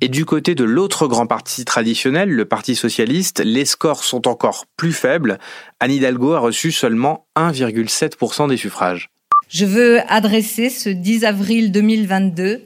Et 0.01 0.07
du 0.07 0.23
côté 0.23 0.55
de 0.55 0.63
l'autre 0.63 1.07
grand 1.07 1.27
parti 1.27 1.65
traditionnel, 1.65 2.29
le 2.29 2.45
Parti 2.45 2.75
socialiste, 2.75 3.41
les 3.43 3.65
scores 3.65 4.05
sont 4.05 4.29
encore 4.29 4.65
plus 4.77 4.93
faibles. 4.93 5.39
Anne 5.81 5.91
Hidalgo 5.91 6.33
a 6.33 6.39
reçu 6.39 6.71
seulement 6.71 7.25
1,7% 7.35 8.47
des 8.47 8.55
suffrages. 8.55 9.09
Je 9.49 9.65
veux 9.65 9.99
adresser 10.07 10.69
ce 10.69 10.89
10 10.89 11.25
avril 11.25 11.71
2022 11.73 12.61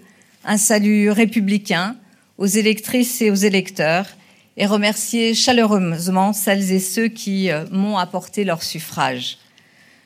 un 0.45 0.57
salut 0.57 1.09
républicain 1.09 1.95
aux 2.37 2.45
électrices 2.45 3.21
et 3.21 3.31
aux 3.31 3.35
électeurs 3.35 4.05
et 4.57 4.65
remercier 4.65 5.33
chaleureusement 5.33 6.33
celles 6.33 6.71
et 6.71 6.79
ceux 6.79 7.07
qui 7.07 7.49
euh, 7.49 7.65
m'ont 7.71 7.97
apporté 7.97 8.43
leur 8.43 8.63
suffrage. 8.63 9.37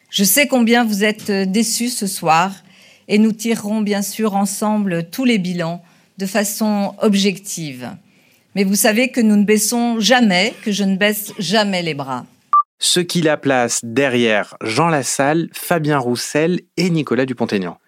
Je 0.10 0.24
sais 0.24 0.48
combien 0.48 0.86
vous 0.86 1.04
êtes 1.04 1.30
euh, 1.30 1.46
déçus 1.46 1.90
ce 1.90 2.08
soir 2.08 2.52
et 3.08 3.18
nous 3.18 3.32
tirerons 3.32 3.82
bien 3.82 4.02
sûr 4.02 4.36
ensemble 4.36 5.10
tous 5.10 5.26
les 5.26 5.38
bilans 5.38 5.84
de 6.18 6.26
façon 6.26 6.96
objective. 7.02 7.92
Mais 8.56 8.64
vous 8.64 8.76
savez 8.76 9.10
que 9.10 9.22
nous 9.22 9.36
ne 9.36 9.44
baissons 9.44 10.00
jamais, 10.00 10.54
que 10.64 10.72
je 10.72 10.84
ne 10.84 10.98
baisse 10.98 11.32
jamais 11.38 11.84
les 11.84 11.94
bras. 11.94 12.26
ce 12.80 13.00
qui 13.00 13.22
la 13.22 13.38
place 13.38 13.82
derrière 13.84 14.56
Jean 14.64 14.88
Lassalle, 14.88 15.50
Fabien 15.52 15.98
Roussel 15.98 16.62
et 16.76 16.90
Nicolas 16.90 17.26
Dupont-Aignan. 17.26 17.80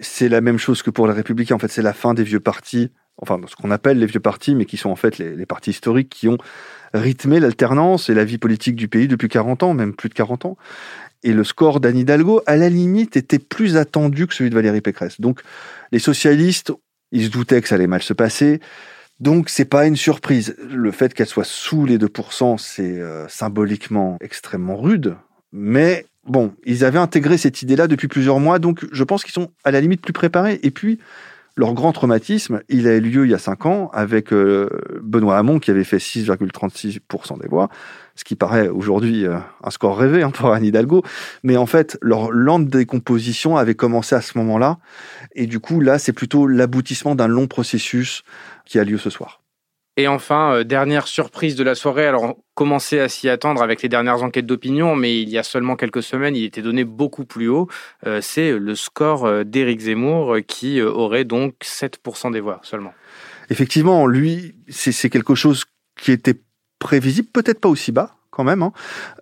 C'est 0.00 0.28
la 0.28 0.40
même 0.40 0.58
chose 0.58 0.82
que 0.82 0.90
pour 0.90 1.06
les 1.06 1.12
Républicains. 1.12 1.56
En 1.56 1.58
fait, 1.58 1.70
c'est 1.70 1.82
la 1.82 1.92
fin 1.92 2.14
des 2.14 2.24
vieux 2.24 2.40
partis, 2.40 2.90
enfin, 3.18 3.40
ce 3.46 3.56
qu'on 3.56 3.70
appelle 3.70 3.98
les 3.98 4.06
vieux 4.06 4.20
partis, 4.20 4.54
mais 4.54 4.64
qui 4.64 4.76
sont 4.76 4.90
en 4.90 4.96
fait 4.96 5.18
les, 5.18 5.46
partis 5.46 5.70
historiques 5.70 6.08
qui 6.08 6.28
ont 6.28 6.38
rythmé 6.94 7.40
l'alternance 7.40 8.08
et 8.08 8.14
la 8.14 8.24
vie 8.24 8.38
politique 8.38 8.76
du 8.76 8.88
pays 8.88 9.08
depuis 9.08 9.28
40 9.28 9.62
ans, 9.62 9.74
même 9.74 9.94
plus 9.94 10.08
de 10.08 10.14
40 10.14 10.44
ans. 10.44 10.56
Et 11.22 11.32
le 11.32 11.44
score 11.44 11.80
d'Anne 11.80 11.98
Hidalgo, 11.98 12.42
à 12.46 12.56
la 12.56 12.68
limite, 12.68 13.16
était 13.16 13.38
plus 13.38 13.76
attendu 13.76 14.26
que 14.26 14.34
celui 14.34 14.50
de 14.50 14.54
Valérie 14.54 14.80
Pécresse. 14.80 15.20
Donc, 15.20 15.40
les 15.92 15.98
socialistes, 15.98 16.72
ils 17.10 17.26
se 17.26 17.30
doutaient 17.30 17.60
que 17.62 17.68
ça 17.68 17.74
allait 17.74 17.86
mal 17.86 18.02
se 18.02 18.12
passer. 18.12 18.60
Donc, 19.18 19.48
c'est 19.48 19.64
pas 19.64 19.86
une 19.86 19.96
surprise. 19.96 20.54
Le 20.70 20.90
fait 20.90 21.14
qu'elle 21.14 21.26
soit 21.26 21.46
sous 21.46 21.86
les 21.86 21.98
2%, 21.98 22.58
c'est 22.58 23.00
euh, 23.00 23.26
symboliquement 23.28 24.18
extrêmement 24.20 24.76
rude. 24.76 25.16
Mais 25.52 26.04
bon, 26.26 26.54
ils 26.64 26.84
avaient 26.84 26.98
intégré 26.98 27.38
cette 27.38 27.62
idée-là 27.62 27.86
depuis 27.86 28.08
plusieurs 28.08 28.40
mois, 28.40 28.58
donc 28.58 28.84
je 28.92 29.04
pense 29.04 29.24
qu'ils 29.24 29.32
sont 29.32 29.50
à 29.64 29.70
la 29.70 29.80
limite 29.80 30.02
plus 30.02 30.12
préparés. 30.12 30.60
Et 30.62 30.70
puis, 30.70 30.98
leur 31.56 31.72
grand 31.72 31.92
traumatisme, 31.92 32.60
il 32.68 32.86
a 32.86 32.96
eu 32.96 33.00
lieu 33.00 33.24
il 33.24 33.30
y 33.30 33.34
a 33.34 33.38
cinq 33.38 33.64
ans 33.64 33.88
avec 33.94 34.32
euh, 34.32 34.68
Benoît 35.02 35.38
Hamon 35.38 35.58
qui 35.58 35.70
avait 35.70 35.84
fait 35.84 35.96
6,36% 35.96 37.40
des 37.40 37.48
voix, 37.48 37.70
ce 38.14 38.24
qui 38.24 38.36
paraît 38.36 38.68
aujourd'hui 38.68 39.26
euh, 39.26 39.38
un 39.64 39.70
score 39.70 39.96
rêvé 39.96 40.22
hein, 40.22 40.30
pour 40.30 40.52
Anne 40.52 40.64
Hidalgo. 40.64 41.02
Mais 41.42 41.56
en 41.56 41.64
fait, 41.64 41.96
leur 42.02 42.30
lente 42.30 42.68
décomposition 42.68 43.56
avait 43.56 43.74
commencé 43.74 44.14
à 44.14 44.20
ce 44.20 44.36
moment-là. 44.36 44.78
Et 45.34 45.46
du 45.46 45.58
coup, 45.58 45.80
là, 45.80 45.98
c'est 45.98 46.12
plutôt 46.12 46.46
l'aboutissement 46.46 47.14
d'un 47.14 47.28
long 47.28 47.46
processus 47.46 48.22
qui 48.66 48.78
a 48.78 48.84
lieu 48.84 48.98
ce 48.98 49.08
soir. 49.08 49.40
Et 49.98 50.08
enfin, 50.08 50.52
euh, 50.52 50.64
dernière 50.64 51.08
surprise 51.08 51.56
de 51.56 51.64
la 51.64 51.74
soirée, 51.74 52.06
alors 52.06 52.22
on 52.22 52.36
commençait 52.54 53.00
à 53.00 53.08
s'y 53.08 53.30
attendre 53.30 53.62
avec 53.62 53.80
les 53.80 53.88
dernières 53.88 54.22
enquêtes 54.22 54.44
d'opinion, 54.44 54.94
mais 54.94 55.22
il 55.22 55.30
y 55.30 55.38
a 55.38 55.42
seulement 55.42 55.74
quelques 55.74 56.02
semaines, 56.02 56.36
il 56.36 56.44
était 56.44 56.60
donné 56.60 56.84
beaucoup 56.84 57.24
plus 57.24 57.48
haut, 57.48 57.68
euh, 58.06 58.20
c'est 58.20 58.52
le 58.52 58.74
score 58.74 59.24
euh, 59.24 59.44
d'Éric 59.44 59.80
Zemmour 59.80 60.36
qui 60.46 60.82
aurait 60.82 61.24
donc 61.24 61.54
7% 61.64 62.30
des 62.30 62.40
voix 62.40 62.60
seulement. 62.62 62.92
Effectivement, 63.48 64.06
lui, 64.06 64.54
c'est 64.68 65.08
quelque 65.08 65.34
chose 65.34 65.64
qui 65.98 66.12
était 66.12 66.34
prévisible, 66.78 67.28
peut-être 67.32 67.60
pas 67.60 67.70
aussi 67.70 67.90
bas 67.90 68.16
quand 68.30 68.44
même, 68.44 68.62
hein, 68.62 68.72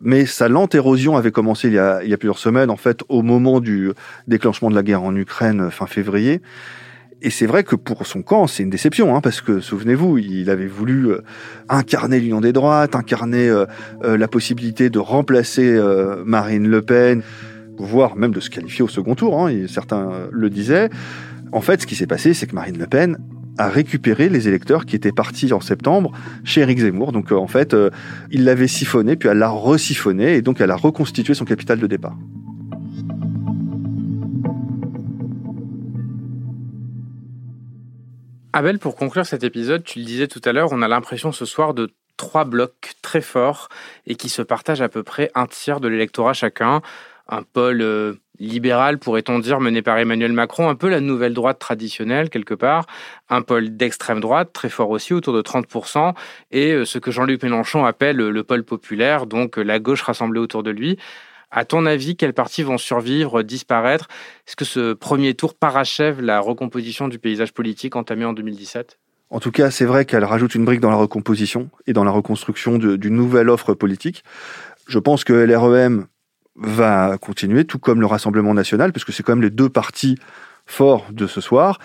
mais 0.01 0.27
sa 0.27 0.49
lente 0.49 0.75
érosion 0.75 1.17
avait 1.17 1.31
commencé 1.31 1.69
il 1.69 1.75
y 1.75 1.79
a 1.79 2.19
plusieurs 2.19 2.39
semaines, 2.39 2.69
en 2.69 2.77
fait, 2.77 3.03
au 3.09 3.23
moment 3.23 3.61
du 3.61 3.93
déclenchement 4.27 4.71
de 4.71 4.75
la 4.75 4.83
guerre 4.83 5.05
en 5.05 5.15
Ukraine 5.15 5.71
fin 5.71 5.87
février. 5.87 6.41
Et 7.23 7.31
c'est 7.31 7.47
vrai 7.47 7.65
que 7.65 7.77
pour 7.77 8.07
son 8.07 8.23
camp, 8.23 8.47
c'est 8.47 8.63
une 8.63 8.71
déception, 8.71 9.17
hein, 9.17 9.21
parce 9.21 9.41
que 9.41 9.61
souvenez-vous, 9.61 10.19
il 10.19 10.51
avait 10.51 10.67
voulu 10.67 11.11
euh, 11.11 11.23
incarner 11.69 12.21
l'union 12.21 12.41
des 12.41 12.53
droites, 12.53 12.95
incarner 12.95 13.49
euh, 13.49 13.65
euh, 14.03 14.19
la 14.19 14.29
possibilité 14.29 14.91
de 14.91 14.99
remplacer 14.99 15.67
euh, 15.67 16.23
Marine 16.27 16.69
Le 16.69 16.83
Pen, 16.83 17.23
voire 17.79 18.17
même 18.17 18.33
de 18.33 18.41
se 18.41 18.51
qualifier 18.51 18.85
au 18.85 18.89
second 18.89 19.15
tour. 19.15 19.41
Hein, 19.41 19.49
et 19.49 19.69
certains 19.69 20.29
le 20.31 20.51
disaient. 20.51 20.91
En 21.53 21.61
fait, 21.61 21.81
ce 21.81 21.87
qui 21.87 21.95
s'est 21.95 22.07
passé, 22.07 22.35
c'est 22.35 22.47
que 22.47 22.55
Marine 22.55 22.79
Le 22.79 22.87
Pen 22.87 23.17
a 23.59 23.69
récupéré 23.69 24.29
les 24.29 24.49
électeurs 24.49 24.85
qui 24.85 24.97
étaient 24.97 25.13
partis 25.13 25.53
en 25.53 25.61
septembre 25.61 26.13
chez 26.43 26.63
Éric 26.63 26.81
Zemmour. 26.81 27.13
Donc 27.13 27.33
euh, 27.33 27.37
en 27.37 27.47
fait, 27.47 27.75
euh, 27.75 27.91
il 28.31 28.45
l'avait 28.45 28.69
siphonné, 28.69 29.17
puis 29.17 29.29
elle 29.29 29.39
l'a 29.39 29.49
resiphonné, 29.49 30.35
et 30.35 30.43
donc 30.43 30.61
elle 30.61 30.71
a 30.71 30.77
reconstitué 30.77 31.35
son 31.35 31.45
capital 31.45 31.79
de 31.79 31.87
départ. 31.87 32.17
Abel, 38.57 38.79
pour 38.79 38.95
conclure 38.95 39.27
cet 39.27 39.43
épisode, 39.43 39.83
tu 39.83 39.99
le 39.99 40.05
disais 40.05 40.29
tout 40.29 40.41
à 40.45 40.53
l'heure, 40.53 40.69
on 40.71 40.81
a 40.81 40.87
l'impression 40.87 41.33
ce 41.33 41.45
soir 41.45 41.75
de 41.75 41.91
trois 42.17 42.45
blocs 42.45 42.93
très 43.03 43.21
forts 43.21 43.69
et 44.07 44.15
qui 44.15 44.29
se 44.29 44.43
partagent 44.43 44.81
à 44.81 44.89
peu 44.89 45.03
près 45.03 45.29
un 45.35 45.49
tiers 45.49 45.81
de 45.81 45.89
l'électorat 45.89 46.35
chacun. 46.35 46.81
Un 47.27 47.43
pôle 47.43 47.83
euh, 47.83 48.13
libéral, 48.39 49.01
pourrait-on 49.01 49.41
dire, 49.41 49.59
mené 49.59 49.83
par 49.83 49.99
Emmanuel 49.99 50.33
Macron, 50.33 50.69
un 50.69 50.77
peu 50.77 50.89
la 50.89 51.01
nouvelle 51.01 51.35
droite 51.35 51.59
traditionnelle 51.59 52.31
quelque 52.31 52.55
part, 52.55 52.87
un 53.29 53.43
pôle 53.43 53.77
d'extrême 53.77 54.21
droite, 54.21 54.53
très 54.53 54.69
fort 54.69 54.91
aussi, 54.91 55.15
autour 55.15 55.35
de 55.35 55.43
30%, 55.43 56.15
et 56.53 56.75
euh, 56.75 56.85
ce 56.85 56.99
que 56.99 57.11
Jean-Luc 57.11 57.43
Mélenchon 57.43 57.85
appelle 57.85 58.21
euh, 58.21 58.31
le 58.31 58.45
pôle 58.45 58.63
populaire, 58.63 59.27
donc 59.27 59.57
la 59.57 59.81
gauche 59.81 60.03
rassemblée 60.03 60.39
autour 60.39 60.63
de 60.63 60.71
lui. 60.71 60.97
À 61.57 61.65
ton 61.65 61.87
avis, 61.87 62.17
quels 62.17 62.33
partis 62.33 62.65
vont 62.65 62.79
survivre, 62.79 63.45
disparaître? 63.45 64.09
Est-ce 64.49 64.57
que 64.57 64.65
ce 64.65 64.93
premier 64.93 65.35
tour 65.35 65.55
parachève 65.55 66.21
la 66.21 66.41
recomposition 66.41 67.07
du 67.07 67.21
paysage 67.21 67.55
politique 67.55 67.95
entamé 67.95 68.25
en 68.25 68.33
2017 68.33 68.99
En 69.31 69.39
tout 69.39 69.53
cas, 69.53 69.71
c'est 69.71 69.85
vrai 69.85 70.05
qu'elle 70.05 70.25
rajoute 70.25 70.57
une 70.57 70.65
brique 70.65 70.81
dans 70.81 70.91
la 70.91 70.97
recomposition 70.97 71.71
et 71.87 71.93
dans 71.93 72.03
la 72.03 72.11
reconstruction 72.11 72.79
d'une 72.79 73.15
nouvelle 73.15 73.49
offre 73.51 73.73
politique. 73.73 74.25
Je 74.89 74.99
pense 74.99 75.23
que 75.23 75.33
LREM 75.33 76.09
va 76.57 77.19
continuer, 77.19 77.65
tout 77.65 77.79
comme 77.79 78.01
le 78.01 78.07
Rassemblement 78.07 78.53
national, 78.53 78.91
puisque 78.91 79.13
c'est 79.13 79.23
quand 79.23 79.37
même 79.37 79.43
les 79.43 79.51
deux 79.51 79.69
partis 79.69 80.17
forts 80.67 81.07
de 81.13 81.29
ce 81.29 81.41
soir. 81.41 81.79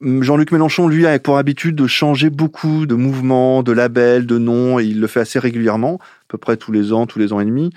Jean-Luc 0.00 0.52
Mélenchon, 0.52 0.86
lui, 0.86 1.08
a 1.08 1.18
pour 1.18 1.38
habitude 1.38 1.74
de 1.74 1.88
changer 1.88 2.30
beaucoup 2.30 2.86
de 2.86 2.94
mouvements, 2.94 3.64
de 3.64 3.72
labels, 3.72 4.26
de 4.26 4.38
noms, 4.38 4.78
et 4.78 4.84
il 4.84 5.00
le 5.00 5.08
fait 5.08 5.18
assez 5.18 5.40
régulièrement, 5.40 5.98
à 6.00 6.24
peu 6.28 6.38
près 6.38 6.56
tous 6.56 6.70
les 6.70 6.92
ans, 6.92 7.08
tous 7.08 7.18
les 7.18 7.32
ans 7.32 7.40
et 7.40 7.44
demi. 7.44 7.70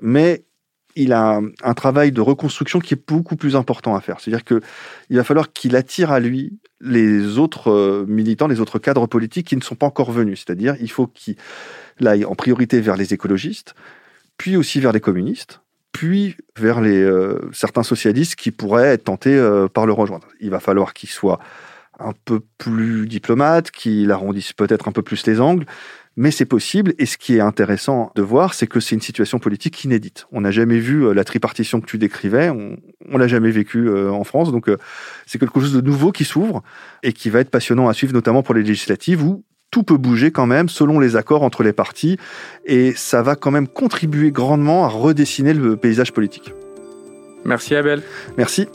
Mais 0.00 0.44
il 0.96 1.12
a 1.12 1.40
un, 1.62 1.74
travail 1.74 2.12
de 2.12 2.20
reconstruction 2.20 2.78
qui 2.78 2.94
est 2.94 3.08
beaucoup 3.08 3.36
plus 3.36 3.56
important 3.56 3.96
à 3.96 4.00
faire. 4.00 4.20
C'est-à-dire 4.20 4.44
que 4.44 4.60
il 5.10 5.16
va 5.16 5.24
falloir 5.24 5.52
qu'il 5.52 5.76
attire 5.76 6.12
à 6.12 6.20
lui 6.20 6.58
les 6.80 7.38
autres 7.38 7.70
euh, 7.70 8.04
militants, 8.06 8.46
les 8.46 8.60
autres 8.60 8.78
cadres 8.78 9.06
politiques 9.06 9.48
qui 9.48 9.56
ne 9.56 9.62
sont 9.62 9.74
pas 9.74 9.86
encore 9.86 10.12
venus. 10.12 10.44
C'est-à-dire, 10.44 10.76
il 10.80 10.90
faut 10.90 11.06
qu'il 11.06 11.36
aille 12.04 12.24
en 12.24 12.34
priorité 12.34 12.80
vers 12.80 12.96
les 12.96 13.12
écologistes, 13.14 13.74
puis 14.36 14.56
aussi 14.56 14.80
vers 14.80 14.92
les 14.92 15.00
communistes, 15.00 15.60
puis 15.92 16.36
vers 16.56 16.80
les 16.80 17.00
euh, 17.02 17.38
certains 17.52 17.82
socialistes 17.82 18.36
qui 18.36 18.50
pourraient 18.50 18.88
être 18.88 19.04
tentés 19.04 19.36
euh, 19.36 19.68
par 19.68 19.86
le 19.86 19.92
rejoindre. 19.92 20.28
Il 20.40 20.50
va 20.50 20.60
falloir 20.60 20.92
qu'il 20.92 21.08
soit 21.08 21.40
un 21.98 22.12
peu 22.24 22.40
plus 22.58 23.06
diplomate, 23.06 23.70
qu'il 23.70 24.10
arrondisse 24.10 24.52
peut-être 24.52 24.88
un 24.88 24.92
peu 24.92 25.02
plus 25.02 25.26
les 25.26 25.40
angles, 25.40 25.66
mais 26.16 26.30
c'est 26.30 26.44
possible. 26.44 26.94
Et 26.98 27.06
ce 27.06 27.16
qui 27.18 27.36
est 27.36 27.40
intéressant 27.40 28.12
de 28.14 28.22
voir, 28.22 28.54
c'est 28.54 28.66
que 28.66 28.80
c'est 28.80 28.94
une 28.94 29.00
situation 29.00 29.38
politique 29.38 29.82
inédite. 29.84 30.26
On 30.32 30.42
n'a 30.42 30.50
jamais 30.50 30.78
vu 30.78 31.04
euh, 31.04 31.12
la 31.12 31.24
tripartition 31.24 31.80
que 31.80 31.86
tu 31.86 31.98
décrivais, 31.98 32.50
on, 32.50 32.76
on 33.10 33.18
l'a 33.18 33.28
jamais 33.28 33.50
vécu 33.50 33.88
euh, 33.88 34.10
en 34.10 34.24
France, 34.24 34.52
donc 34.52 34.68
euh, 34.68 34.76
c'est 35.26 35.38
quelque 35.38 35.60
chose 35.60 35.72
de 35.72 35.80
nouveau 35.80 36.12
qui 36.12 36.24
s'ouvre 36.24 36.62
et 37.02 37.12
qui 37.12 37.30
va 37.30 37.40
être 37.40 37.50
passionnant 37.50 37.88
à 37.88 37.94
suivre, 37.94 38.12
notamment 38.12 38.42
pour 38.42 38.54
les 38.54 38.62
législatives 38.62 39.22
où 39.24 39.44
tout 39.70 39.82
peut 39.82 39.96
bouger 39.96 40.30
quand 40.30 40.46
même 40.46 40.68
selon 40.68 41.00
les 41.00 41.16
accords 41.16 41.42
entre 41.42 41.64
les 41.64 41.72
partis 41.72 42.16
et 42.64 42.92
ça 42.94 43.22
va 43.22 43.34
quand 43.34 43.50
même 43.50 43.66
contribuer 43.66 44.30
grandement 44.30 44.84
à 44.84 44.88
redessiner 44.88 45.52
le 45.52 45.76
paysage 45.76 46.12
politique. 46.12 46.52
Merci 47.44 47.74
Abel. 47.74 48.02
Merci. 48.38 48.68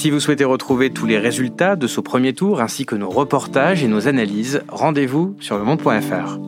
Si 0.00 0.08
vous 0.08 0.18
souhaitez 0.18 0.44
retrouver 0.44 0.88
tous 0.88 1.04
les 1.04 1.18
résultats 1.18 1.76
de 1.76 1.86
ce 1.86 2.00
premier 2.00 2.32
tour 2.32 2.62
ainsi 2.62 2.86
que 2.86 2.94
nos 2.94 3.10
reportages 3.10 3.84
et 3.84 3.86
nos 3.86 4.08
analyses, 4.08 4.62
rendez-vous 4.68 5.36
sur 5.40 5.58
le 5.58 5.64
monde.fr. 5.64 6.38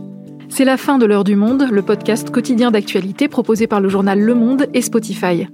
C'est 0.49 0.65
la 0.65 0.79
fin 0.79 0.97
de 0.97 1.05
l'heure 1.05 1.23
du 1.23 1.37
monde, 1.37 1.69
le 1.71 1.83
podcast 1.83 2.31
quotidien 2.31 2.71
d'actualité 2.71 3.29
proposé 3.29 3.67
par 3.67 3.83
le 3.83 3.91
journal 3.91 4.19
Le 4.19 4.35
Monde 4.35 4.69
et 4.73 4.81
Spotify. 4.81 5.49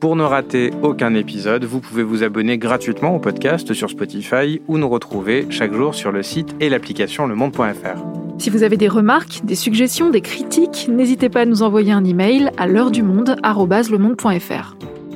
Pour 0.00 0.16
ne 0.16 0.24
rater 0.24 0.72
aucun 0.82 1.14
épisode, 1.14 1.64
vous 1.64 1.78
pouvez 1.78 2.02
vous 2.02 2.24
abonner 2.24 2.58
gratuitement 2.58 3.14
au 3.14 3.20
podcast 3.20 3.72
sur 3.74 3.90
Spotify 3.90 4.60
ou 4.66 4.76
nous 4.76 4.88
retrouver 4.88 5.46
chaque 5.48 5.72
jour 5.72 5.94
sur 5.94 6.10
le 6.10 6.24
site 6.24 6.56
et 6.58 6.68
l'application 6.68 7.28
lemonde.fr. 7.28 8.02
Si 8.38 8.50
vous 8.50 8.64
avez 8.64 8.76
des 8.76 8.88
remarques, 8.88 9.42
des 9.44 9.54
suggestions, 9.54 10.10
des 10.10 10.20
critiques, 10.20 10.88
n'hésitez 10.90 11.28
pas 11.28 11.42
à 11.42 11.46
nous 11.46 11.62
envoyer 11.62 11.92
un 11.92 12.04
email 12.04 12.50
à 12.58 12.66
l'heure 12.66 12.90
du 12.90 13.04
monde 13.04 13.36
@lemonde.fr. 13.44 14.76